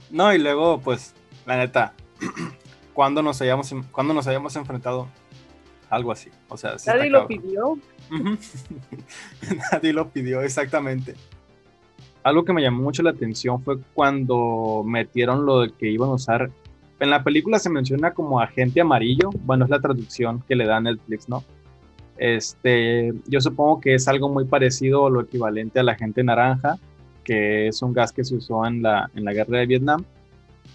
No, 0.09 0.33
y 0.33 0.39
luego, 0.39 0.79
pues, 0.79 1.13
la 1.45 1.57
neta, 1.57 1.93
cuando 2.93 3.21
nos 3.21 3.41
hayamos, 3.41 3.73
cuando 3.91 4.13
nos 4.13 4.27
hayamos 4.27 4.55
enfrentado 4.55 5.07
algo 5.89 6.11
así. 6.11 6.29
O 6.49 6.57
sea, 6.57 6.75
nadie 6.85 7.09
lo 7.09 7.27
pidió. 7.27 7.77
nadie 9.71 9.93
lo 9.93 10.09
pidió, 10.09 10.41
exactamente. 10.41 11.15
Algo 12.23 12.43
que 12.43 12.53
me 12.53 12.61
llamó 12.61 12.83
mucho 12.83 13.03
la 13.03 13.11
atención 13.11 13.63
fue 13.63 13.77
cuando 13.93 14.83
metieron 14.85 15.45
lo 15.45 15.61
de 15.61 15.71
que 15.73 15.89
iban 15.89 16.09
a 16.09 16.13
usar. 16.13 16.49
En 16.99 17.09
la 17.09 17.23
película 17.23 17.59
se 17.59 17.69
menciona 17.69 18.13
como 18.13 18.39
agente 18.39 18.81
amarillo. 18.81 19.29
Bueno, 19.43 19.65
es 19.65 19.69
la 19.69 19.79
traducción 19.79 20.43
que 20.47 20.55
le 20.55 20.65
da 20.65 20.79
Netflix, 20.79 21.29
¿no? 21.29 21.43
Este, 22.17 23.13
yo 23.27 23.39
supongo 23.39 23.79
que 23.79 23.93
es 23.93 24.07
algo 24.07 24.29
muy 24.29 24.45
parecido 24.45 25.03
o 25.03 25.09
lo 25.09 25.21
equivalente 25.21 25.79
a 25.79 25.83
la 25.83 25.95
gente 25.95 26.23
naranja, 26.23 26.77
que 27.23 27.67
es 27.67 27.81
un 27.83 27.93
gas 27.93 28.11
que 28.11 28.23
se 28.23 28.35
usó 28.35 28.65
en 28.65 28.81
la, 28.81 29.11
en 29.15 29.23
la 29.23 29.33
guerra 29.33 29.59
de 29.59 29.67
Vietnam. 29.67 30.03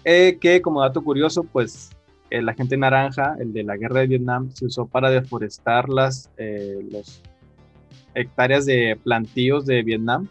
Eh, 0.05 0.37
que 0.39 0.61
como 0.61 0.81
dato 0.81 1.03
curioso, 1.03 1.43
pues 1.43 1.91
el 2.29 2.47
agente 2.47 2.77
naranja, 2.77 3.35
el 3.39 3.51
de 3.51 3.63
la 3.63 3.75
guerra 3.75 4.01
de 4.01 4.07
Vietnam, 4.07 4.49
se 4.51 4.65
usó 4.65 4.85
para 4.85 5.09
deforestar 5.09 5.89
las 5.89 6.29
eh, 6.37 6.79
los 6.91 7.21
hectáreas 8.15 8.65
de 8.65 8.97
plantíos 9.03 9.65
de 9.65 9.83
Vietnam 9.83 10.27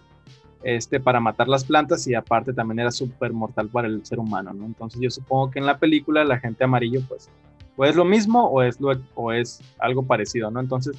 este, 0.62 1.00
para 1.00 1.20
matar 1.20 1.48
las 1.48 1.64
plantas 1.64 2.06
y 2.06 2.14
aparte 2.14 2.52
también 2.52 2.80
era 2.80 2.90
súper 2.90 3.32
mortal 3.32 3.68
para 3.68 3.88
el 3.88 4.04
ser 4.04 4.18
humano, 4.18 4.52
¿no? 4.52 4.64
Entonces 4.64 5.00
yo 5.00 5.10
supongo 5.10 5.50
que 5.50 5.58
en 5.58 5.66
la 5.66 5.78
película 5.78 6.24
la 6.24 6.38
gente 6.38 6.64
amarillo 6.64 7.00
pues 7.08 7.28
o 7.76 7.84
es 7.84 7.96
lo 7.96 8.04
mismo 8.04 8.44
o 8.46 8.62
es, 8.62 8.80
lo, 8.80 8.92
o 9.14 9.32
es 9.32 9.60
algo 9.78 10.02
parecido, 10.02 10.50
¿no? 10.50 10.60
Entonces, 10.60 10.96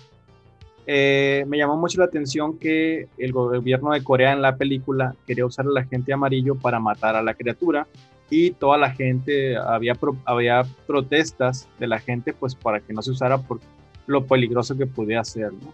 eh, 0.86 1.46
me 1.48 1.58
llamó 1.58 1.78
mucho 1.78 2.00
la 2.00 2.06
atención 2.06 2.58
que 2.58 3.08
el 3.18 3.32
gobierno 3.32 3.92
de 3.92 4.04
Corea 4.04 4.34
en 4.34 4.42
la 4.42 4.58
película 4.58 5.16
quería 5.26 5.46
usar 5.46 5.66
la 5.66 5.86
gente 5.86 6.12
amarillo 6.12 6.56
para 6.56 6.80
matar 6.80 7.16
a 7.16 7.24
la 7.24 7.36
criatura 7.36 7.88
y 8.30 8.52
toda 8.52 8.78
la 8.78 8.92
gente, 8.92 9.56
había, 9.56 9.94
había 10.26 10.64
protestas 10.88 11.70
de 11.80 11.88
la 11.88 12.00
gente 12.00 12.34
pues 12.34 12.56
para 12.56 12.80
que 12.80 12.92
no 12.92 13.02
se 13.02 13.12
usara 13.12 13.38
por 13.38 13.60
lo 14.08 14.26
peligroso 14.26 14.78
que 14.78 14.88
podía 14.88 15.24
ser, 15.24 15.54
¿no? 15.54 15.74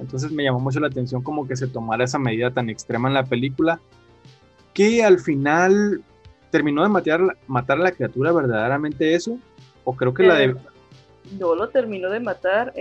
Entonces 0.00 0.32
me 0.32 0.42
llamó 0.42 0.60
mucho 0.60 0.80
la 0.80 0.86
atención 0.86 1.22
como 1.22 1.46
que 1.46 1.56
se 1.56 1.66
tomara 1.66 2.04
esa 2.04 2.18
medida 2.18 2.50
tan 2.50 2.70
extrema 2.70 3.08
en 3.08 3.14
la 3.14 3.24
película 3.24 3.80
que 4.72 5.04
al 5.04 5.18
final 5.18 6.02
terminó 6.50 6.82
de 6.82 6.88
matar, 6.88 7.36
matar 7.46 7.78
a 7.78 7.82
la 7.82 7.92
criatura 7.92 8.32
verdaderamente 8.32 9.14
eso 9.14 9.38
o 9.84 9.94
creo 9.94 10.14
que 10.14 10.22
la 10.22 10.36
de... 10.36 10.56
No 11.38 11.54
lo 11.54 11.68
terminó 11.68 12.08
de 12.08 12.18
matar. 12.18 12.72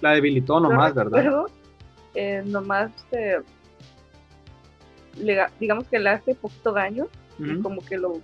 la 0.00 0.12
debilitó 0.12 0.60
nomás, 0.60 0.94
¿verdad? 0.94 1.44
Eh, 2.14 2.42
nomás, 2.46 2.90
eh, 3.12 3.40
digamos 5.58 5.86
que 5.88 5.98
le 5.98 6.10
hace 6.10 6.34
poquito 6.34 6.72
daño 6.72 7.08
y 7.38 7.60
como 7.60 7.82
que 7.84 7.96
lo 7.96 8.20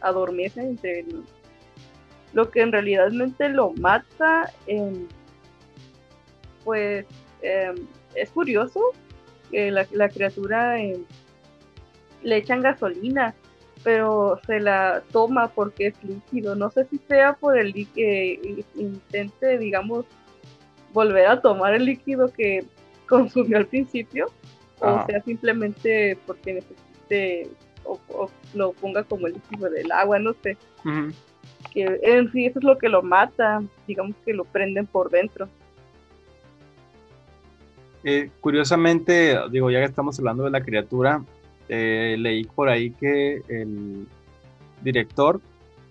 adormece 0.00 0.62
entre 0.62 1.04
lo 2.32 2.50
que 2.50 2.62
en 2.62 2.72
realidad 2.72 3.10
lo 3.10 3.72
mata. 3.74 4.50
pues 6.64 7.04
em, 7.42 7.76
es 8.14 8.30
curioso 8.30 8.80
que 9.50 9.70
la, 9.70 9.86
la 9.92 10.08
criatura 10.08 10.80
em, 10.80 11.04
le 12.22 12.36
echan 12.36 12.62
gasolina 12.62 13.34
pero 13.82 14.40
se 14.46 14.60
la 14.60 15.02
toma 15.12 15.48
porque 15.48 15.88
es 15.88 16.04
líquido. 16.04 16.54
No 16.54 16.70
sé 16.70 16.84
si 16.86 16.98
sea 17.08 17.34
por 17.34 17.58
el 17.58 17.72
que 17.92 18.64
intente, 18.74 19.58
digamos, 19.58 20.06
volver 20.92 21.26
a 21.26 21.40
tomar 21.40 21.74
el 21.74 21.86
líquido 21.86 22.32
que 22.32 22.64
consumió 23.08 23.58
al 23.58 23.66
principio, 23.66 24.26
o 24.80 25.04
sea 25.06 25.22
simplemente 25.22 26.16
porque 26.26 26.54
necesite 26.54 27.50
o, 27.84 28.30
lo 28.54 28.72
ponga 28.72 29.02
como 29.04 29.26
el 29.26 29.34
líquido 29.34 29.68
del 29.68 29.90
agua, 29.92 30.18
no 30.18 30.34
sé. 30.42 30.56
Que 31.72 32.00
en 32.02 32.30
sí 32.32 32.46
eso 32.46 32.58
es 32.58 32.64
lo 32.64 32.78
que 32.78 32.88
lo 32.88 33.02
mata, 33.02 33.62
digamos 33.86 34.16
que 34.24 34.32
lo 34.32 34.44
prenden 34.44 34.86
por 34.86 35.10
dentro. 35.10 35.48
Eh, 38.04 38.30
curiosamente, 38.40 39.38
digo, 39.50 39.70
ya 39.70 39.78
que 39.78 39.84
estamos 39.84 40.18
hablando 40.18 40.44
de 40.44 40.50
la 40.50 40.62
criatura, 40.62 41.24
eh, 41.68 42.16
leí 42.18 42.44
por 42.44 42.68
ahí 42.68 42.90
que 42.90 43.42
el 43.48 44.06
director 44.82 45.40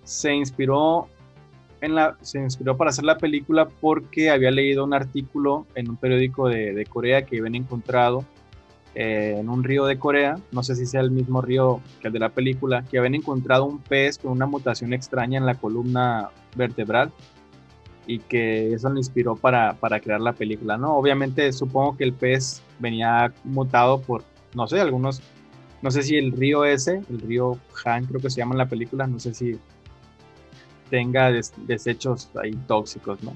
se 0.04 0.34
inspiró 0.34 1.08
en 1.80 1.96
la, 1.96 2.18
se 2.22 2.40
inspiró 2.40 2.78
para 2.78 2.90
hacer 2.90 3.06
la 3.06 3.18
película 3.18 3.68
porque 3.68 4.30
había 4.30 4.52
leído 4.52 4.84
un 4.84 4.94
artículo 4.94 5.66
en 5.74 5.90
un 5.90 5.98
periódico 5.98 6.48
de, 6.50 6.86
Corea 6.88 7.24
que 7.24 7.40
habían 7.40 7.56
encontrado 7.56 8.26
eh, 8.94 9.38
en 9.40 9.50
un 9.50 9.64
río 9.64 9.86
de 9.86 9.98
Corea, 9.98 10.38
no 10.52 10.64
sé 10.64 10.76
si 10.76 10.86
sea 10.86 11.02
el 11.02 11.12
mismo 11.12 11.42
río 11.42 11.80
que 12.02 12.08
el 12.08 12.14
de 12.14 12.20
la 12.20 12.30
película, 12.30 12.84
que 12.84 12.98
habían 12.98 13.16
encontrado 13.16 13.66
un 13.66 13.80
pez 13.80 14.18
con 14.18 14.32
una 14.32 14.46
mutación 14.46 14.94
extraña 14.94 15.40
en 15.40 15.46
la 15.46 15.56
columna 15.56 16.30
vertebral 16.56 17.12
y 18.08 18.20
que 18.20 18.74
eso 18.74 18.90
le 18.90 19.00
inspiró 19.00 19.36
para, 19.36 19.74
para 19.74 20.00
crear 20.00 20.22
la 20.22 20.34
película, 20.34 20.78
¿no? 20.78 20.96
Obviamente 20.96 21.52
supongo 21.54 21.98
que 21.98 22.04
el 22.04 22.14
pez 22.14 22.62
venía 22.80 23.34
mutado 23.44 24.02
por, 24.02 24.24
no 24.54 24.68
sé, 24.68 24.80
algunos 24.80 25.22
no 25.82 25.90
sé 25.90 26.04
si 26.04 26.16
el 26.16 26.32
río 26.32 26.64
ese, 26.64 27.02
el 27.10 27.20
río 27.22 27.58
Han, 27.86 28.06
creo 28.06 28.22
que 28.22 28.30
se 28.30 28.38
llama 28.38 28.54
en 28.54 28.60
la 28.60 28.68
película, 28.68 29.08
no 29.08 29.20
sé 29.20 29.34
si 29.34 29.60
tenga 30.90 31.32
desechos 31.32 32.30
ahí 32.42 32.52
tóxicos, 32.68 33.24
¿no? 33.24 33.34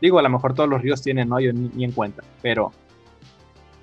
Digo, 0.00 0.18
a 0.18 0.22
lo 0.22 0.30
mejor 0.30 0.54
todos 0.54 0.68
los 0.68 0.80
ríos 0.80 1.02
tienen, 1.02 1.28
¿no? 1.28 1.40
Yo 1.40 1.52
ni, 1.52 1.84
en 1.84 1.92
cuenta, 1.92 2.22
pero, 2.40 2.72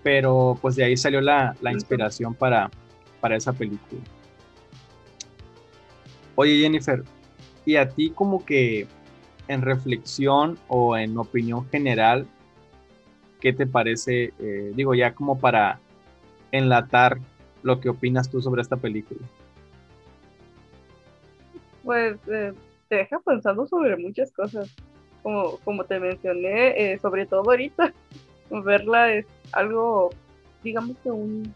pero 0.01 0.57
pues 0.61 0.75
de 0.75 0.83
ahí 0.83 0.97
salió 0.97 1.21
la, 1.21 1.55
inspiración 1.71 2.33
para, 2.33 2.71
para 3.19 3.35
esa 3.35 3.53
película. 3.53 4.01
Oye, 6.35 6.59
Jennifer, 6.59 7.03
¿y 7.65 7.75
a 7.75 7.87
ti 7.87 8.09
como 8.09 8.43
que 8.43 8.87
en 9.51 9.61
reflexión 9.61 10.57
o 10.67 10.97
en 10.97 11.17
opinión 11.17 11.67
general, 11.69 12.25
¿qué 13.39 13.51
te 13.51 13.67
parece? 13.67 14.33
Eh, 14.39 14.71
digo, 14.75 14.93
ya 14.95 15.13
como 15.13 15.39
para 15.39 15.79
enlatar 16.51 17.17
lo 17.63 17.79
que 17.79 17.89
opinas 17.89 18.29
tú 18.29 18.41
sobre 18.41 18.61
esta 18.61 18.77
película. 18.77 19.19
Pues 21.83 22.17
eh, 22.27 22.53
te 22.87 22.95
deja 22.95 23.19
pensando 23.19 23.67
sobre 23.67 23.97
muchas 23.97 24.31
cosas. 24.31 24.73
Como, 25.21 25.57
como 25.57 25.83
te 25.83 25.99
mencioné, 25.99 26.93
eh, 26.93 26.99
sobre 26.99 27.25
todo 27.25 27.41
ahorita, 27.41 27.93
verla 28.49 29.13
es 29.13 29.25
algo, 29.51 30.09
digamos 30.63 30.97
que 31.03 31.11
un, 31.11 31.53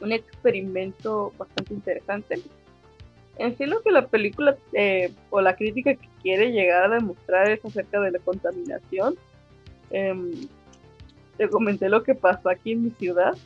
un 0.00 0.12
experimento 0.12 1.32
bastante 1.38 1.72
interesante. 1.72 2.42
En 3.38 3.56
sí 3.56 3.66
lo 3.66 3.82
que 3.82 3.90
la 3.90 4.06
película 4.06 4.56
eh, 4.72 5.12
o 5.30 5.40
la 5.40 5.56
crítica 5.56 5.94
que 5.94 6.08
quiere 6.22 6.52
llegar 6.52 6.84
a 6.84 6.94
demostrar 6.94 7.50
es 7.50 7.64
acerca 7.64 8.00
de 8.00 8.12
la 8.12 8.18
contaminación. 8.18 9.16
Em, 9.90 10.32
te 11.36 11.48
comenté 11.48 11.88
lo 11.88 12.02
que 12.02 12.14
pasó 12.14 12.48
aquí 12.48 12.72
en 12.72 12.84
mi 12.84 12.90
ciudad. 12.90 13.36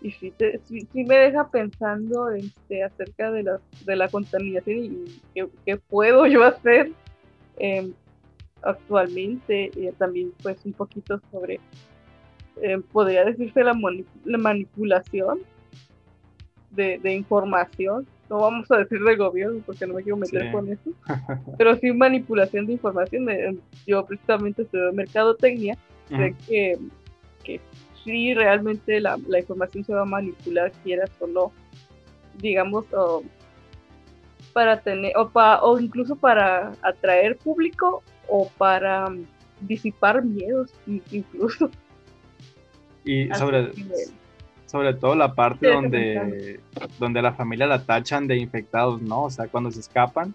Y 0.00 0.12
sí, 0.12 0.32
sí, 0.64 1.04
me 1.04 1.16
deja 1.18 1.50
pensando 1.50 2.30
este, 2.30 2.82
acerca 2.82 3.30
de 3.30 3.42
la, 3.42 3.60
de 3.84 3.96
la 3.96 4.08
contaminación 4.08 4.78
y 4.78 5.50
qué, 5.64 5.76
puedo 5.76 6.26
yo 6.26 6.42
hacer 6.42 6.92
em, 7.58 7.92
actualmente. 8.62 9.70
Y 9.74 9.90
también 9.92 10.32
pues 10.42 10.64
un 10.64 10.72
poquito 10.72 11.20
sobre, 11.30 11.60
em, 12.62 12.82
podría 12.82 13.24
decirse 13.24 13.62
la, 13.62 13.78
la 14.24 14.38
manipulación 14.38 15.40
de, 16.70 16.98
de, 16.98 17.14
información. 17.14 18.06
No 18.28 18.38
vamos 18.40 18.70
a 18.70 18.78
decir 18.78 19.00
del 19.00 19.16
gobierno 19.16 19.62
porque 19.64 19.86
no 19.86 19.94
me 19.94 20.02
quiero 20.02 20.16
meter 20.16 20.50
con 20.50 20.70
eso. 20.70 20.90
Pero 21.58 21.76
sí 21.76 21.92
manipulación 21.92 22.66
de 22.66 22.72
información. 22.72 23.26
Yo 23.86 24.04
precisamente 24.04 24.62
estudio 24.62 24.92
mercadotecnia. 24.92 25.76
Sé 26.08 26.34
que, 26.46 26.78
que 27.44 27.60
si 28.04 28.34
realmente 28.34 29.00
la, 29.00 29.18
información 29.38 29.84
se 29.84 29.94
va 29.94 30.02
a 30.02 30.06
manipular, 30.06 30.72
quieras 30.84 31.10
o 31.20 31.26
no, 31.26 31.52
digamos, 32.38 32.84
para 34.52 34.80
tener, 34.80 35.12
o, 35.16 35.30
o 35.34 35.80
incluso 35.80 36.16
para 36.16 36.72
atraer 36.82 37.36
público 37.36 38.02
o 38.28 38.48
para 38.56 39.06
disipar 39.60 40.24
miedos, 40.24 40.72
incluso. 40.86 41.70
Y 43.04 43.28
sobre, 43.34 43.72
sobre 44.66 44.94
todo 44.94 45.14
la 45.14 45.34
parte 45.34 45.68
donde, 45.68 46.60
donde 46.98 47.22
la 47.22 47.32
familia 47.32 47.66
la 47.66 47.84
tachan 47.84 48.26
de 48.26 48.36
infectados, 48.36 49.00
¿no? 49.00 49.24
O 49.24 49.30
sea, 49.30 49.46
cuando 49.46 49.70
se 49.70 49.80
escapan, 49.80 50.34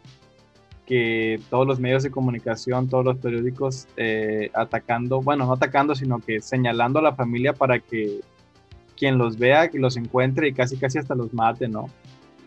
que 0.86 1.40
todos 1.50 1.68
los 1.68 1.80
medios 1.80 2.04
de 2.04 2.12
comunicación, 2.12 2.90
todos 2.90 3.06
los 3.06 3.18
periódicos 3.18 3.88
eh, 3.98 4.50
atacando, 4.54 5.22
bueno, 5.22 5.46
no 5.46 5.54
atacando, 5.54 5.96
sino 5.96 6.20
que 6.20 6.42
señalando 6.42 7.00
a 7.00 7.02
la 7.02 7.16
familia 7.16 7.54
para 7.54 7.80
que 7.80 8.22
quien 8.98 9.18
los 9.18 9.38
vea, 9.38 9.70
que 9.70 9.80
los 9.80 9.98
encuentre 9.98 10.48
y 10.50 10.54
casi 10.54 10.78
casi 10.78 10.98
hasta 10.98 11.16
los 11.16 11.34
mate, 11.34 11.68
¿no? 11.68 11.86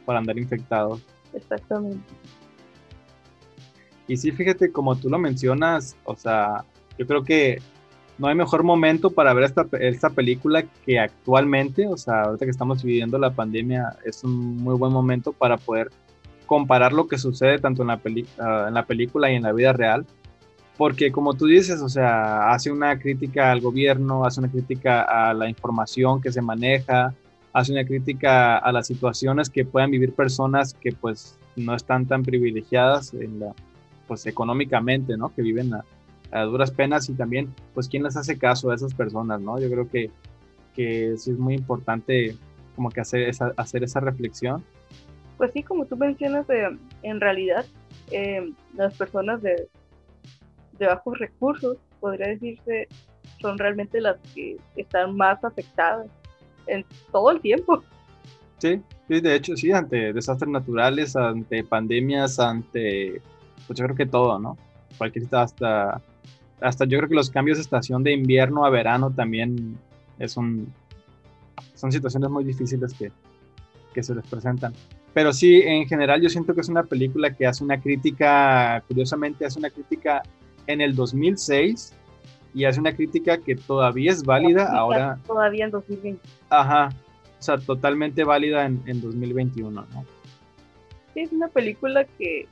Para 0.05 0.18
andar 0.18 0.38
infectados. 0.38 1.01
Exactamente. 1.33 2.05
Y 4.07 4.16
sí, 4.16 4.31
fíjate, 4.31 4.70
como 4.70 4.94
tú 4.97 5.09
lo 5.09 5.18
mencionas, 5.18 5.97
o 6.05 6.14
sea, 6.14 6.64
yo 6.99 7.07
creo 7.07 7.25
que 7.25 7.62
no 8.18 8.29
hay 8.29 8.35
mejor 8.35 8.62
momento 8.62 9.11
para 9.11 9.35
ver 9.35 9.44
esta, 9.44 9.66
esta 9.81 10.11
película 10.11 10.64
que 10.85 10.98
actualmente, 10.98 11.87
o 11.87 11.96
sea, 11.96 12.22
ahorita 12.22 12.44
que 12.44 12.50
estamos 12.50 12.83
viviendo 12.83 13.18
la 13.18 13.31
pandemia, 13.31 13.96
es 14.05 14.22
un 14.24 14.57
muy 14.57 14.77
buen 14.77 14.92
momento 14.92 15.33
para 15.33 15.57
poder 15.57 15.90
comparar 16.46 16.92
lo 16.92 17.09
que 17.09 17.18
sucede 17.18 17.59
tanto 17.59 17.83
en 17.83 17.88
la, 17.88 18.00
ah, 18.38 18.66
en 18.68 18.74
la 18.74 18.85
película 18.85 19.31
y 19.31 19.37
en 19.37 19.42
la 19.42 19.53
vida 19.53 19.72
real, 19.72 20.07
porque 20.77 21.11
como 21.11 21.35
tú 21.35 21.46
dices, 21.46 21.81
o 21.81 21.88
sea, 21.88 22.50
hace 22.53 22.70
una 22.70 22.98
crítica 22.98 23.50
al 23.50 23.61
gobierno, 23.61 24.24
hace 24.24 24.40
una 24.40 24.50
crítica 24.50 25.03
a 25.03 25.35
la 25.35 25.48
información 25.48 26.20
que 26.20 26.33
se 26.33 26.42
maneja, 26.42 27.14
hace 27.53 27.72
una 27.72 27.85
crítica 27.85 28.59
a 28.59 28.72
las 28.72 28.87
situaciones 28.87 29.48
que 29.48 29.64
puedan 29.64 29.90
vivir 29.90 30.12
personas 30.12 30.74
que 30.74 30.92
pues 30.92 31.38
no 31.57 31.74
están 31.74 32.07
tan 32.07 32.24
privilegiadas 32.24 33.14
en 33.14 33.40
la, 33.40 33.55
pues 34.09 34.27
económicamente, 34.27 35.16
¿no? 35.16 35.33
Que 35.33 35.42
viven 35.42 35.72
a, 35.74 35.85
duras 36.42 36.70
penas 36.70 37.09
y 37.09 37.14
también 37.14 37.55
pues 37.75 37.88
quién 37.88 38.03
les 38.03 38.16
hace 38.16 38.38
caso 38.38 38.70
a 38.70 38.75
esas 38.75 38.94
personas, 38.94 39.40
¿no? 39.40 39.59
Yo 39.61 39.70
creo 39.70 39.88
que, 39.88 40.11
que 40.75 41.14
sí 41.16 41.31
es 41.31 41.38
muy 41.38 41.55
importante 41.55 42.37
como 42.75 42.90
que 42.90 43.01
hacer 43.01 43.29
esa, 43.29 43.53
hacer 43.57 43.85
esa 43.85 44.01
reflexión 44.01 44.64
pues 45.37 45.53
sí, 45.53 45.62
como 45.62 45.85
tú 45.87 45.97
mencionas, 45.97 46.49
eh, 46.51 46.68
en 47.03 47.20
realidad 47.20 47.64
eh, 48.11 48.53
las 48.75 48.97
personas 48.97 49.42
de, 49.42 49.68
bajos 50.79 51.18
recursos, 51.18 51.79
podría 52.01 52.29
decirse, 52.29 52.88
son 53.40 53.59
realmente 53.59 54.01
las 54.01 54.16
que 54.35 54.57
están 54.77 55.16
más 55.16 55.42
afectadas 55.42 56.07
en 56.66 56.85
todo 57.11 57.31
el 57.31 57.40
tiempo. 57.40 57.83
Sí, 58.59 58.81
de 59.09 59.35
hecho, 59.35 59.57
sí, 59.57 59.73
ante 59.73 60.12
desastres 60.12 60.51
naturales, 60.51 61.16
ante 61.16 61.64
pandemias, 61.64 62.38
ante, 62.38 63.20
pues 63.66 63.79
yo 63.79 63.85
creo 63.87 63.97
que 63.97 64.07
todo, 64.07 64.38
¿no? 64.38 64.57
Cualquier 64.99 65.27
hasta, 65.33 66.01
hasta 66.61 66.85
yo 66.85 66.99
creo 66.99 67.09
que 67.09 67.14
los 67.14 67.31
cambios 67.31 67.59
de 67.59 67.62
estación 67.62 68.03
de 68.03 68.12
invierno 68.12 68.64
a 68.64 68.71
verano 68.71 69.11
también 69.11 69.79
es 70.19 70.37
un, 70.37 70.73
son 71.75 71.93
situaciones 71.93 72.31
muy 72.31 72.45
difíciles 72.45 72.95
que, 72.95 73.11
que 73.93 74.03
se 74.03 74.14
les 74.14 74.27
presentan. 74.27 74.73
Pero 75.12 75.33
sí, 75.33 75.62
en 75.62 75.87
general 75.87 76.21
yo 76.21 76.29
siento 76.29 76.55
que 76.55 76.61
es 76.61 76.69
una 76.69 76.83
película 76.83 77.33
que 77.33 77.47
hace 77.47 77.62
una 77.62 77.81
crítica, 77.81 78.83
curiosamente 78.88 79.47
hace 79.47 79.59
una 79.59 79.71
crítica 79.71 80.23
en 80.67 80.81
el 80.81 80.95
2006 80.95 81.95
y 82.55 82.64
hace 82.64 82.81
una 82.81 82.95
crítica 82.95 83.38
que 83.38 83.55
todavía 83.55 84.11
es 84.11 84.25
válida 84.25 84.73
ahora. 84.73 85.19
Todavía 85.27 85.67
en 85.67 85.71
2020. 85.71 86.21
Ajá, 86.51 86.88
o 87.38 87.43
sea, 87.43 87.59
totalmente 87.59 88.25
válida 88.25 88.67
en, 88.67 88.83
en 88.87 89.01
2021, 89.01 89.71
¿no? 89.71 90.05
Sí, 91.12 91.21
es 91.21 91.33
una 91.33 91.49
película 91.49 92.05
que 92.19 92.49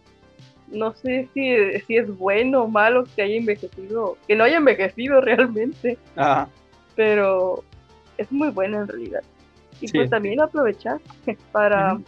no 0.72 0.94
sé 0.94 1.28
si, 1.34 1.80
si 1.86 1.96
es 1.96 2.16
bueno 2.16 2.62
o 2.62 2.68
malo 2.68 3.04
que 3.14 3.22
haya 3.22 3.36
envejecido, 3.36 4.16
que 4.26 4.34
no 4.34 4.44
haya 4.44 4.56
envejecido 4.56 5.20
realmente. 5.20 5.98
Ajá. 6.16 6.48
Pero 6.96 7.62
es 8.18 8.30
muy 8.32 8.50
buena 8.50 8.78
en 8.78 8.88
realidad. 8.88 9.22
Y 9.80 9.90
pues 9.90 10.10
también 10.10 10.40
aprovechar 10.40 11.00
para 11.52 11.98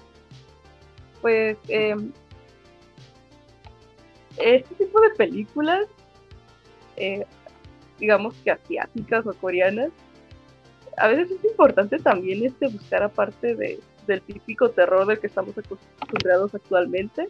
pues 1.20 1.57
em, 1.68 2.12
este 4.37 4.74
tipo 4.74 5.00
de 5.00 5.11
películas, 5.11 5.87
eh, 6.96 7.24
digamos 7.98 8.35
que 8.44 8.50
asiáticas 8.50 9.27
o 9.27 9.33
coreanas, 9.35 9.90
a 10.96 11.09
veces 11.09 11.31
es 11.31 11.44
importante 11.44 11.98
también 11.98 12.44
este 12.44 12.68
buscar 12.68 13.03
aparte 13.03 13.55
de, 13.57 13.81
del 14.07 14.22
típico 14.22 14.70
terror 14.70 15.07
del 15.07 15.18
que 15.18 15.27
estamos 15.27 15.57
acostumbrados 15.57 16.55
actualmente. 16.55 17.29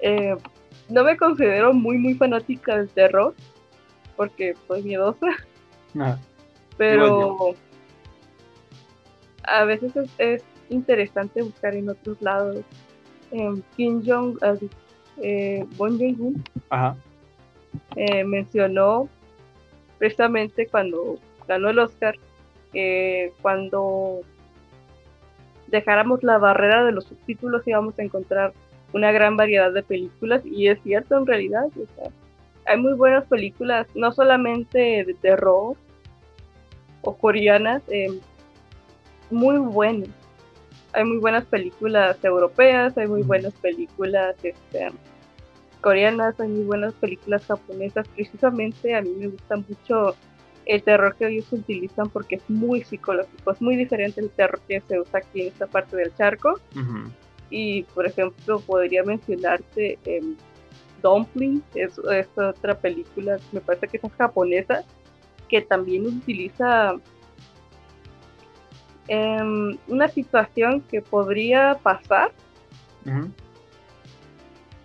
Eh, 0.00 0.36
no 0.88 1.04
me 1.04 1.16
considero 1.16 1.72
muy 1.72 1.98
muy 1.98 2.14
fanática 2.14 2.76
del 2.76 2.88
terror 2.88 3.34
porque 4.16 4.54
soy 4.66 4.82
miedosa. 4.82 5.26
Ah, 5.98 6.18
pero 6.76 7.54
a 9.44 9.64
veces 9.64 9.92
es, 10.18 10.44
interesante 10.70 11.42
buscar 11.42 11.74
en 11.74 11.88
otros 11.88 12.20
lados. 12.20 12.62
Kim 13.76 14.02
Jong, 14.04 14.38
eh, 15.22 15.64
Bon 15.76 15.98
Jong-un, 15.98 16.44
eh, 17.96 18.24
mencionó 18.24 19.08
precisamente 19.98 20.66
cuando 20.66 21.18
ganó 21.46 21.70
el 21.70 21.78
Oscar, 21.78 22.14
que 22.72 23.32
cuando 23.42 24.20
dejáramos 25.66 26.22
la 26.22 26.38
barrera 26.38 26.84
de 26.84 26.92
los 26.92 27.04
subtítulos 27.04 27.66
íbamos 27.66 27.98
a 27.98 28.02
encontrar 28.02 28.52
una 28.92 29.12
gran 29.12 29.36
variedad 29.36 29.72
de 29.72 29.82
películas 29.82 30.42
y 30.44 30.68
es 30.68 30.80
cierto 30.82 31.18
en 31.18 31.26
realidad, 31.26 31.66
hay 32.66 32.76
muy 32.78 32.94
buenas 32.94 33.24
películas, 33.26 33.86
no 33.94 34.12
solamente 34.12 35.04
de 35.04 35.14
terror 35.14 35.76
o 37.02 37.16
coreanas, 37.16 37.82
eh, 37.88 38.18
muy 39.30 39.58
buenas 39.58 40.08
hay 40.92 41.04
muy 41.04 41.18
buenas 41.18 41.44
películas 41.44 42.16
europeas, 42.24 42.96
hay 42.96 43.06
muy 43.06 43.22
buenas 43.22 43.52
películas 43.54 44.34
este, 44.42 44.88
coreanas, 45.80 46.38
hay 46.40 46.48
muy 46.48 46.64
buenas 46.64 46.94
películas 46.94 47.44
japonesas. 47.46 48.08
Precisamente 48.08 48.94
a 48.94 49.02
mí 49.02 49.10
me 49.16 49.28
gusta 49.28 49.56
mucho 49.56 50.16
el 50.66 50.82
terror 50.82 51.14
que 51.16 51.28
ellos 51.28 51.52
utilizan 51.52 52.08
porque 52.10 52.36
es 52.36 52.42
muy 52.48 52.82
psicológico, 52.84 53.50
es 53.50 53.62
muy 53.62 53.76
diferente 53.76 54.20
el 54.20 54.30
terror 54.30 54.60
que 54.68 54.80
se 54.80 55.00
usa 55.00 55.20
aquí 55.20 55.42
en 55.42 55.48
esta 55.48 55.66
parte 55.66 55.96
del 55.96 56.14
charco. 56.14 56.58
Y 57.50 57.82
por 57.82 58.06
ejemplo, 58.06 58.60
podría 58.60 59.02
mencionarte 59.02 59.98
em, 60.04 60.36
Dumpling, 61.02 61.62
es, 61.74 61.98
es, 61.98 62.28
otra 62.36 62.78
película, 62.78 63.38
me 63.52 63.60
parece 63.60 63.88
que 63.88 63.98
es 63.98 64.12
japonesa, 64.12 64.84
que 65.48 65.62
también 65.62 66.06
utiliza 66.06 66.98
Em, 69.08 69.78
una 69.86 70.08
situación 70.08 70.82
que 70.82 71.00
podría 71.00 71.78
pasar 71.82 72.30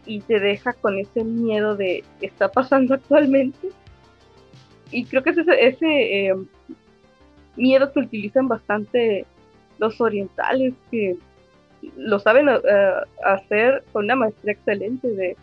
y 0.06 0.22
te 0.22 0.40
deja 0.40 0.72
con 0.72 0.98
ese 0.98 1.26
miedo 1.26 1.76
de 1.76 2.06
qué 2.22 2.28
está 2.28 2.50
pasando 2.50 2.94
actualmente 2.94 3.68
y 4.92 5.04
creo 5.04 5.24
que 5.24 5.32
es 5.32 5.40
ese, 5.40 5.68
ese 5.68 6.28
eh, 6.30 6.36
miedo 7.58 7.92
que 7.92 8.00
utilizan 8.00 8.48
bastante 8.48 9.26
los 9.78 10.00
orientales, 10.00 10.74
que 10.90 11.18
lo 11.98 12.20
saben 12.20 12.50
eh, 12.50 12.60
hacer 13.24 13.84
con 13.92 14.06
una 14.06 14.16
maestría 14.16 14.54
excelente 14.54 15.08
de 15.10 15.38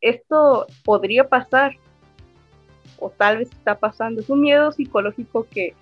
esto 0.00 0.66
podría 0.84 1.28
pasar 1.28 1.76
o 2.98 3.10
tal 3.10 3.38
vez 3.38 3.50
está 3.50 3.78
pasando. 3.78 4.20
Es 4.20 4.30
un 4.30 4.40
miedo 4.40 4.72
psicológico 4.72 5.46
que 5.50 5.74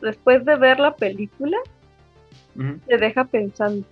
después 0.00 0.44
de 0.44 0.56
ver 0.56 0.78
la 0.78 0.94
película 0.94 1.56
te 2.86 2.96
deja 2.96 3.24
pensando. 3.24 3.86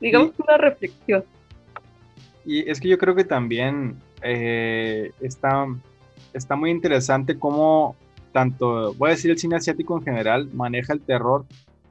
Digamos 0.00 0.32
que 0.32 0.42
una 0.42 0.58
reflexión. 0.58 1.24
Y 2.44 2.68
es 2.68 2.80
que 2.80 2.88
yo 2.88 2.98
creo 2.98 3.14
que 3.14 3.24
también 3.24 3.96
eh, 4.22 5.12
está, 5.20 5.66
está 6.32 6.56
muy 6.56 6.70
interesante 6.70 7.38
cómo 7.38 7.96
tanto, 8.32 8.94
voy 8.94 9.08
a 9.08 9.10
decir 9.12 9.30
el 9.30 9.38
cine 9.38 9.56
asiático 9.56 9.96
en 9.96 10.04
general, 10.04 10.48
maneja 10.52 10.92
el 10.92 11.00
terror, 11.00 11.44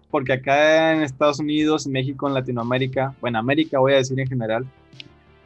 porque 0.10 0.34
acá 0.34 0.94
en 0.94 1.04
Estados 1.04 1.40
Unidos, 1.40 1.88
México, 1.88 2.28
en 2.28 2.34
Latinoamérica, 2.34 3.14
o 3.22 3.28
en 3.28 3.36
América 3.36 3.80
voy 3.80 3.94
a 3.94 3.98
decir 3.98 4.20
en 4.20 4.28
general, 4.28 4.66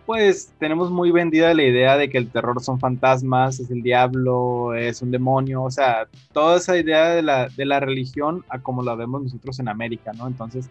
pues 0.05 0.53
tenemos 0.59 0.91
muy 0.91 1.11
vendida 1.11 1.53
la 1.53 1.63
idea 1.63 1.97
de 1.97 2.09
que 2.09 2.17
el 2.17 2.29
terror 2.29 2.61
son 2.61 2.79
fantasmas, 2.79 3.59
es 3.59 3.71
el 3.71 3.81
diablo, 3.81 4.73
es 4.75 5.01
un 5.01 5.11
demonio, 5.11 5.63
o 5.63 5.71
sea, 5.71 6.07
toda 6.33 6.57
esa 6.57 6.77
idea 6.77 7.09
de 7.09 7.21
la, 7.21 7.47
de 7.49 7.65
la 7.65 7.79
religión 7.79 8.43
a 8.49 8.59
como 8.59 8.83
la 8.83 8.95
vemos 8.95 9.23
nosotros 9.23 9.59
en 9.59 9.67
América, 9.67 10.11
¿no? 10.13 10.27
Entonces, 10.27 10.69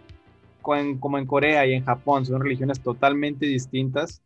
como 0.61 1.18
en 1.18 1.26
Corea 1.26 1.66
y 1.66 1.72
en 1.72 1.85
Japón 1.85 2.26
son 2.26 2.42
religiones 2.42 2.81
totalmente 2.81 3.46
distintas, 3.46 4.20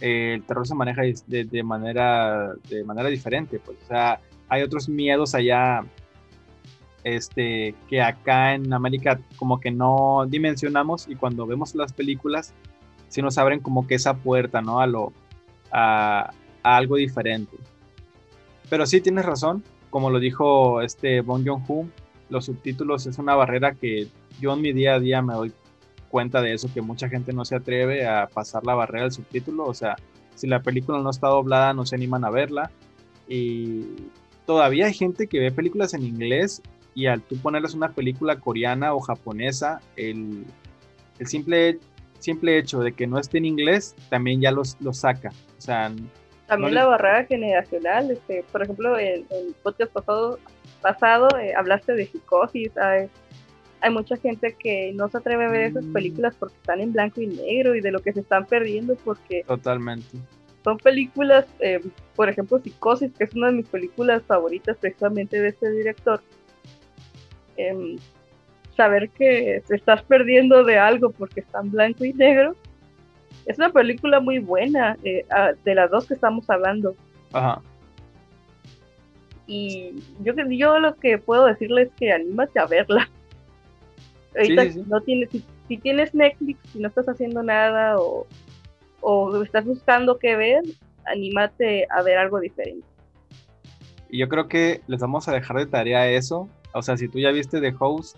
eh, 0.00 0.34
el 0.34 0.42
terror 0.44 0.66
se 0.66 0.74
maneja 0.74 1.02
de, 1.02 1.44
de, 1.44 1.62
manera, 1.62 2.54
de 2.68 2.84
manera 2.84 3.08
diferente, 3.08 3.60
pues, 3.64 3.78
o 3.84 3.86
sea, 3.88 4.20
hay 4.48 4.62
otros 4.62 4.88
miedos 4.88 5.34
allá 5.34 5.84
este, 7.04 7.74
que 7.88 8.00
acá 8.00 8.54
en 8.54 8.72
América 8.72 9.20
como 9.36 9.60
que 9.60 9.70
no 9.70 10.24
dimensionamos 10.28 11.08
y 11.08 11.16
cuando 11.16 11.46
vemos 11.46 11.74
las 11.74 11.92
películas 11.92 12.54
si 13.12 13.20
nos 13.20 13.36
abren 13.36 13.60
como 13.60 13.86
que 13.86 13.94
esa 13.94 14.14
puerta, 14.14 14.62
¿no? 14.62 14.80
A 14.80 14.86
lo, 14.86 15.12
a, 15.70 16.32
algo 16.62 16.96
diferente. 16.96 17.58
Pero 18.70 18.86
sí 18.86 19.02
tienes 19.02 19.26
razón, 19.26 19.62
como 19.90 20.08
lo 20.08 20.18
dijo 20.18 20.80
este 20.80 21.20
Bong 21.20 21.46
Joon-ho, 21.46 21.86
los 22.30 22.46
subtítulos 22.46 23.06
es 23.06 23.18
una 23.18 23.34
barrera 23.34 23.74
que 23.74 24.08
yo 24.40 24.54
en 24.54 24.62
mi 24.62 24.72
día 24.72 24.94
a 24.94 24.98
día 24.98 25.20
me 25.20 25.34
doy 25.34 25.52
cuenta 26.08 26.40
de 26.40 26.54
eso, 26.54 26.70
que 26.72 26.80
mucha 26.80 27.10
gente 27.10 27.34
no 27.34 27.44
se 27.44 27.56
atreve 27.56 28.06
a 28.06 28.28
pasar 28.32 28.64
la 28.64 28.74
barrera 28.74 29.02
del 29.02 29.12
subtítulo, 29.12 29.66
o 29.66 29.74
sea, 29.74 29.96
si 30.34 30.46
la 30.46 30.62
película 30.62 30.98
no 31.00 31.10
está 31.10 31.28
doblada 31.28 31.74
no 31.74 31.84
se 31.84 31.96
animan 31.96 32.24
a 32.24 32.30
verla 32.30 32.70
y 33.28 33.84
todavía 34.46 34.86
hay 34.86 34.94
gente 34.94 35.26
que 35.26 35.38
ve 35.38 35.52
películas 35.52 35.92
en 35.92 36.04
inglés 36.04 36.62
y 36.94 37.06
al 37.06 37.22
tú 37.22 37.36
ponerles 37.38 37.74
una 37.74 37.92
película 37.92 38.38
coreana 38.38 38.94
o 38.94 39.00
japonesa, 39.00 39.80
el, 39.96 40.44
el 41.18 41.26
simple 41.26 41.78
simple 42.22 42.56
hecho 42.56 42.80
de 42.80 42.92
que 42.92 43.06
no 43.06 43.18
esté 43.18 43.38
en 43.38 43.46
inglés 43.46 43.94
también 44.08 44.40
ya 44.40 44.52
los, 44.52 44.76
los 44.80 44.98
saca. 44.98 45.30
O 45.58 45.60
sea, 45.60 45.92
también 46.46 46.74
la 46.74 46.86
barrera 46.86 47.24
generacional, 47.24 48.10
este, 48.10 48.44
por 48.52 48.62
ejemplo, 48.62 48.98
en 48.98 49.26
el 49.30 49.54
podcast 49.62 49.92
pasado, 49.92 50.38
pasado 50.80 51.28
eh, 51.38 51.54
hablaste 51.54 51.94
de 51.94 52.06
psicosis, 52.06 52.76
hay, 52.76 53.08
hay, 53.80 53.90
mucha 53.90 54.16
gente 54.16 54.54
que 54.58 54.92
no 54.94 55.08
se 55.08 55.18
atreve 55.18 55.46
a 55.46 55.48
ver 55.48 55.62
esas 55.62 55.84
mm. 55.84 55.92
películas 55.92 56.34
porque 56.38 56.56
están 56.56 56.80
en 56.80 56.92
blanco 56.92 57.20
y 57.20 57.26
negro 57.28 57.74
y 57.74 57.80
de 57.80 57.90
lo 57.90 58.00
que 58.00 58.12
se 58.12 58.20
están 58.20 58.46
perdiendo 58.46 58.96
porque... 58.96 59.44
Totalmente. 59.46 60.18
Son 60.62 60.76
películas, 60.76 61.46
eh, 61.58 61.80
por 62.14 62.28
ejemplo, 62.28 62.60
Psicosis, 62.60 63.10
que 63.16 63.24
es 63.24 63.34
una 63.34 63.48
de 63.48 63.54
mis 63.54 63.66
películas 63.66 64.22
favoritas 64.22 64.76
precisamente 64.76 65.40
de 65.40 65.48
este 65.48 65.70
director. 65.70 66.20
Eh, 67.56 67.96
saber 68.76 69.10
que 69.10 69.62
te 69.66 69.76
estás 69.76 70.02
perdiendo 70.02 70.64
de 70.64 70.78
algo 70.78 71.10
porque 71.10 71.40
está 71.40 71.60
en 71.60 71.70
blanco 71.70 72.04
y 72.04 72.12
negro. 72.12 72.56
Es 73.46 73.58
una 73.58 73.70
película 73.70 74.20
muy 74.20 74.38
buena, 74.38 74.96
eh, 75.02 75.24
de 75.64 75.74
las 75.74 75.90
dos 75.90 76.06
que 76.06 76.14
estamos 76.14 76.48
hablando. 76.48 76.94
Ajá. 77.32 77.60
Y 79.46 79.92
yo, 80.20 80.32
yo 80.48 80.78
lo 80.78 80.94
que 80.96 81.18
puedo 81.18 81.46
decirles 81.46 81.88
es 81.88 81.94
que 81.94 82.12
anímate 82.12 82.58
a 82.58 82.66
verla. 82.66 83.08
Ahorita 84.36 84.64
no 84.86 85.00
tienes, 85.00 85.30
si, 85.68 85.76
tienes 85.78 86.14
Netflix, 86.14 86.58
si 86.72 86.78
no 86.78 86.88
estás 86.88 87.08
haciendo 87.08 87.42
nada 87.42 87.98
o, 87.98 88.26
o 89.00 89.42
estás 89.42 89.66
buscando 89.66 90.18
qué 90.18 90.36
ver, 90.36 90.62
anímate 91.04 91.86
a 91.90 92.02
ver 92.02 92.16
algo 92.16 92.40
diferente. 92.40 92.86
Y 94.08 94.18
yo 94.18 94.28
creo 94.28 94.48
que 94.48 94.80
les 94.86 95.00
vamos 95.00 95.28
a 95.28 95.32
dejar 95.32 95.58
de 95.58 95.66
tarea 95.66 96.08
eso. 96.08 96.48
O 96.72 96.82
sea, 96.82 96.96
si 96.96 97.08
tú 97.08 97.18
ya 97.18 97.30
viste 97.30 97.60
The 97.60 97.74
Host, 97.78 98.16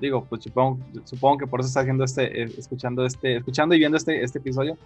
digo, 0.00 0.24
pues 0.28 0.42
supongo, 0.42 0.78
supongo 1.04 1.38
que 1.38 1.46
por 1.46 1.60
eso 1.60 1.68
estás 1.68 1.82
haciendo 1.82 2.04
este, 2.04 2.42
eh, 2.42 2.48
escuchando 2.58 3.04
este, 3.04 3.36
escuchando 3.36 3.74
y 3.74 3.78
viendo 3.78 3.96
este, 3.96 4.22
este 4.22 4.38
episodio. 4.38 4.76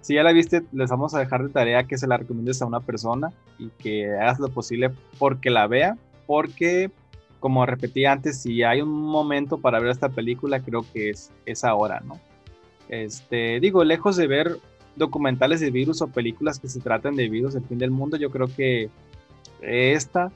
Si 0.00 0.14
ya 0.14 0.22
la 0.22 0.32
viste, 0.32 0.62
les 0.72 0.90
vamos 0.90 1.14
a 1.14 1.18
dejar 1.18 1.42
de 1.42 1.48
tarea 1.48 1.84
que 1.84 1.98
se 1.98 2.06
la 2.06 2.16
recomiendes 2.16 2.60
a 2.62 2.66
una 2.66 2.80
persona 2.80 3.32
y 3.58 3.68
que 3.78 4.12
hagas 4.12 4.38
lo 4.38 4.48
posible 4.48 4.90
porque 5.18 5.50
la 5.50 5.66
vea, 5.66 5.96
porque 6.26 6.90
como 7.40 7.66
repetí 7.66 8.06
antes, 8.06 8.40
si 8.40 8.62
hay 8.62 8.80
un 8.80 8.90
momento 8.90 9.58
para 9.58 9.78
ver 9.78 9.90
esta 9.90 10.08
película, 10.08 10.60
creo 10.60 10.84
que 10.92 11.10
es, 11.10 11.30
es 11.44 11.64
ahora, 11.64 12.00
¿no? 12.00 12.18
Este, 12.88 13.60
digo, 13.60 13.84
lejos 13.84 14.16
de 14.16 14.26
ver 14.26 14.58
documentales 14.96 15.60
de 15.60 15.70
virus 15.70 16.00
o 16.00 16.06
películas 16.06 16.58
que 16.58 16.68
se 16.68 16.80
traten 16.80 17.16
de 17.16 17.28
virus 17.28 17.54
del 17.54 17.64
fin 17.64 17.78
del 17.78 17.90
mundo, 17.90 18.16
yo 18.16 18.30
creo 18.30 18.46
que 18.46 18.88
esta 19.60 20.32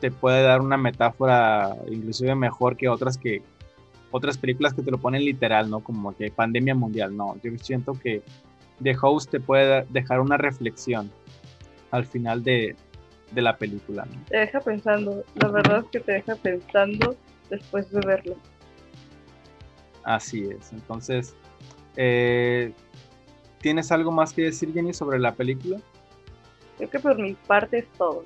te 0.00 0.10
puede 0.10 0.42
dar 0.42 0.60
una 0.60 0.76
metáfora 0.76 1.76
inclusive 1.90 2.34
mejor 2.34 2.76
que 2.76 2.88
otras 2.88 3.18
que, 3.18 3.42
otras 4.10 4.38
películas 4.38 4.74
que 4.74 4.82
te 4.82 4.90
lo 4.90 4.98
ponen 4.98 5.24
literal, 5.24 5.68
¿no? 5.68 5.80
Como 5.80 6.16
que 6.16 6.30
pandemia 6.30 6.74
mundial, 6.74 7.16
no. 7.16 7.36
Yo 7.42 7.50
siento 7.58 7.92
que 7.92 8.22
The 8.82 8.96
Host 9.00 9.30
te 9.30 9.40
puede 9.40 9.84
dejar 9.90 10.20
una 10.20 10.36
reflexión 10.36 11.10
al 11.90 12.04
final 12.04 12.42
de, 12.42 12.76
la 13.34 13.56
película. 13.56 14.06
¿no? 14.06 14.24
Te 14.28 14.38
deja 14.38 14.60
pensando, 14.60 15.24
la 15.34 15.48
verdad 15.48 15.80
es 15.80 15.90
que 15.90 16.00
te 16.00 16.12
deja 16.12 16.36
pensando 16.36 17.16
después 17.50 17.90
de 17.90 18.00
verlo. 18.00 18.36
Así 20.04 20.44
es, 20.44 20.72
entonces, 20.72 21.34
eh, 21.96 22.72
¿tienes 23.60 23.92
algo 23.92 24.10
más 24.10 24.32
que 24.32 24.42
decir, 24.42 24.72
Jenny, 24.72 24.94
sobre 24.94 25.18
la 25.18 25.32
película? 25.32 25.78
Creo 26.78 26.88
que 26.88 26.98
por 26.98 27.18
mi 27.18 27.34
parte 27.34 27.78
es 27.78 27.88
todo. 27.98 28.24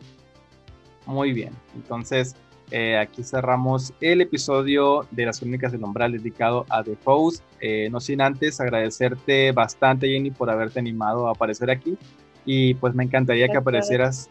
Muy 1.06 1.32
bien, 1.32 1.52
entonces 1.74 2.36
eh, 2.74 2.96
aquí 2.96 3.22
cerramos 3.22 3.92
el 4.00 4.22
episodio 4.22 5.06
de 5.10 5.26
las 5.26 5.40
crónicas 5.40 5.72
del 5.72 5.84
umbral 5.84 6.12
dedicado 6.12 6.64
a 6.70 6.82
The 6.82 6.96
Host. 7.04 7.44
Eh, 7.60 7.88
no 7.90 8.00
sin 8.00 8.22
antes 8.22 8.62
agradecerte 8.62 9.52
bastante, 9.52 10.08
Jenny, 10.08 10.30
por 10.30 10.48
haberte 10.48 10.78
animado 10.78 11.28
a 11.28 11.32
aparecer 11.32 11.70
aquí. 11.70 11.98
Y 12.46 12.72
pues 12.74 12.94
me 12.94 13.04
encantaría 13.04 13.46
que 13.48 13.58
aparecieras. 13.58 14.30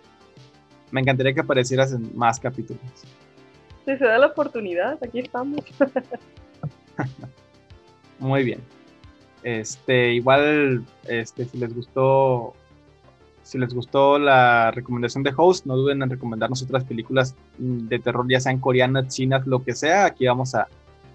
Me 0.89 1.01
encantaría 1.01 1.33
que 1.33 1.41
aparecieras 1.41 1.93
en 1.93 2.17
más 2.17 2.39
capítulos. 2.39 2.81
Si 3.85 3.95
se 3.95 4.05
da 4.05 4.17
la 4.17 4.27
oportunidad, 4.27 4.97
aquí 5.03 5.19
estamos. 5.19 5.63
Muy 8.19 8.43
bien. 8.43 8.59
Este, 9.43 10.13
igual, 10.13 10.83
este, 11.07 11.45
si 11.45 11.59
les 11.59 11.75
gustó 11.75 12.55
si 13.43 13.57
les 13.57 13.73
gustó 13.73 14.19
la 14.19 14.71
recomendación 14.71 15.23
de 15.23 15.33
Host, 15.35 15.65
no 15.65 15.75
duden 15.75 16.01
en 16.03 16.09
recomendarnos 16.09 16.61
otras 16.61 16.83
películas 16.83 17.35
mm, 17.57 17.87
de 17.87 17.99
terror, 17.99 18.25
ya 18.29 18.39
sean 18.39 18.59
coreanas, 18.59 19.07
chinas, 19.07 19.45
lo 19.47 19.63
que 19.63 19.73
sea. 19.73 20.05
Aquí 20.05 20.25
vamos 20.25 20.55
a, 20.55 20.67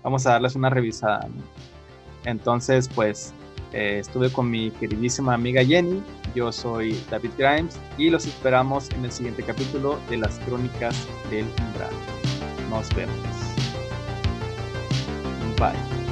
vamos 0.03 0.27
a 0.27 0.33
darles 0.33 0.57
una 0.57 0.71
revisada. 0.71 1.29
Entonces, 2.25 2.89
pues, 2.95 3.33
eh, 3.73 3.99
estuve 4.01 4.31
con 4.31 4.51
mi 4.51 4.71
queridísima 4.71 5.35
amiga 5.35 5.65
Jenny. 5.65 6.03
Yo 6.35 6.53
soy 6.53 7.01
David 7.11 7.31
Grimes 7.39 7.79
y 7.99 8.11
los 8.11 8.27
esperamos 8.27 8.91
en 8.91 9.05
el 9.05 9.13
siguiente 9.13 9.43
capítulo 9.43 9.99
de 10.09 10.19
las 10.19 10.39
Crónicas 10.41 11.07
del 11.31 11.45
Umbral. 11.45 11.95
Nos 12.71 12.95
vemos. 12.95 13.17
Bye. 15.59 16.06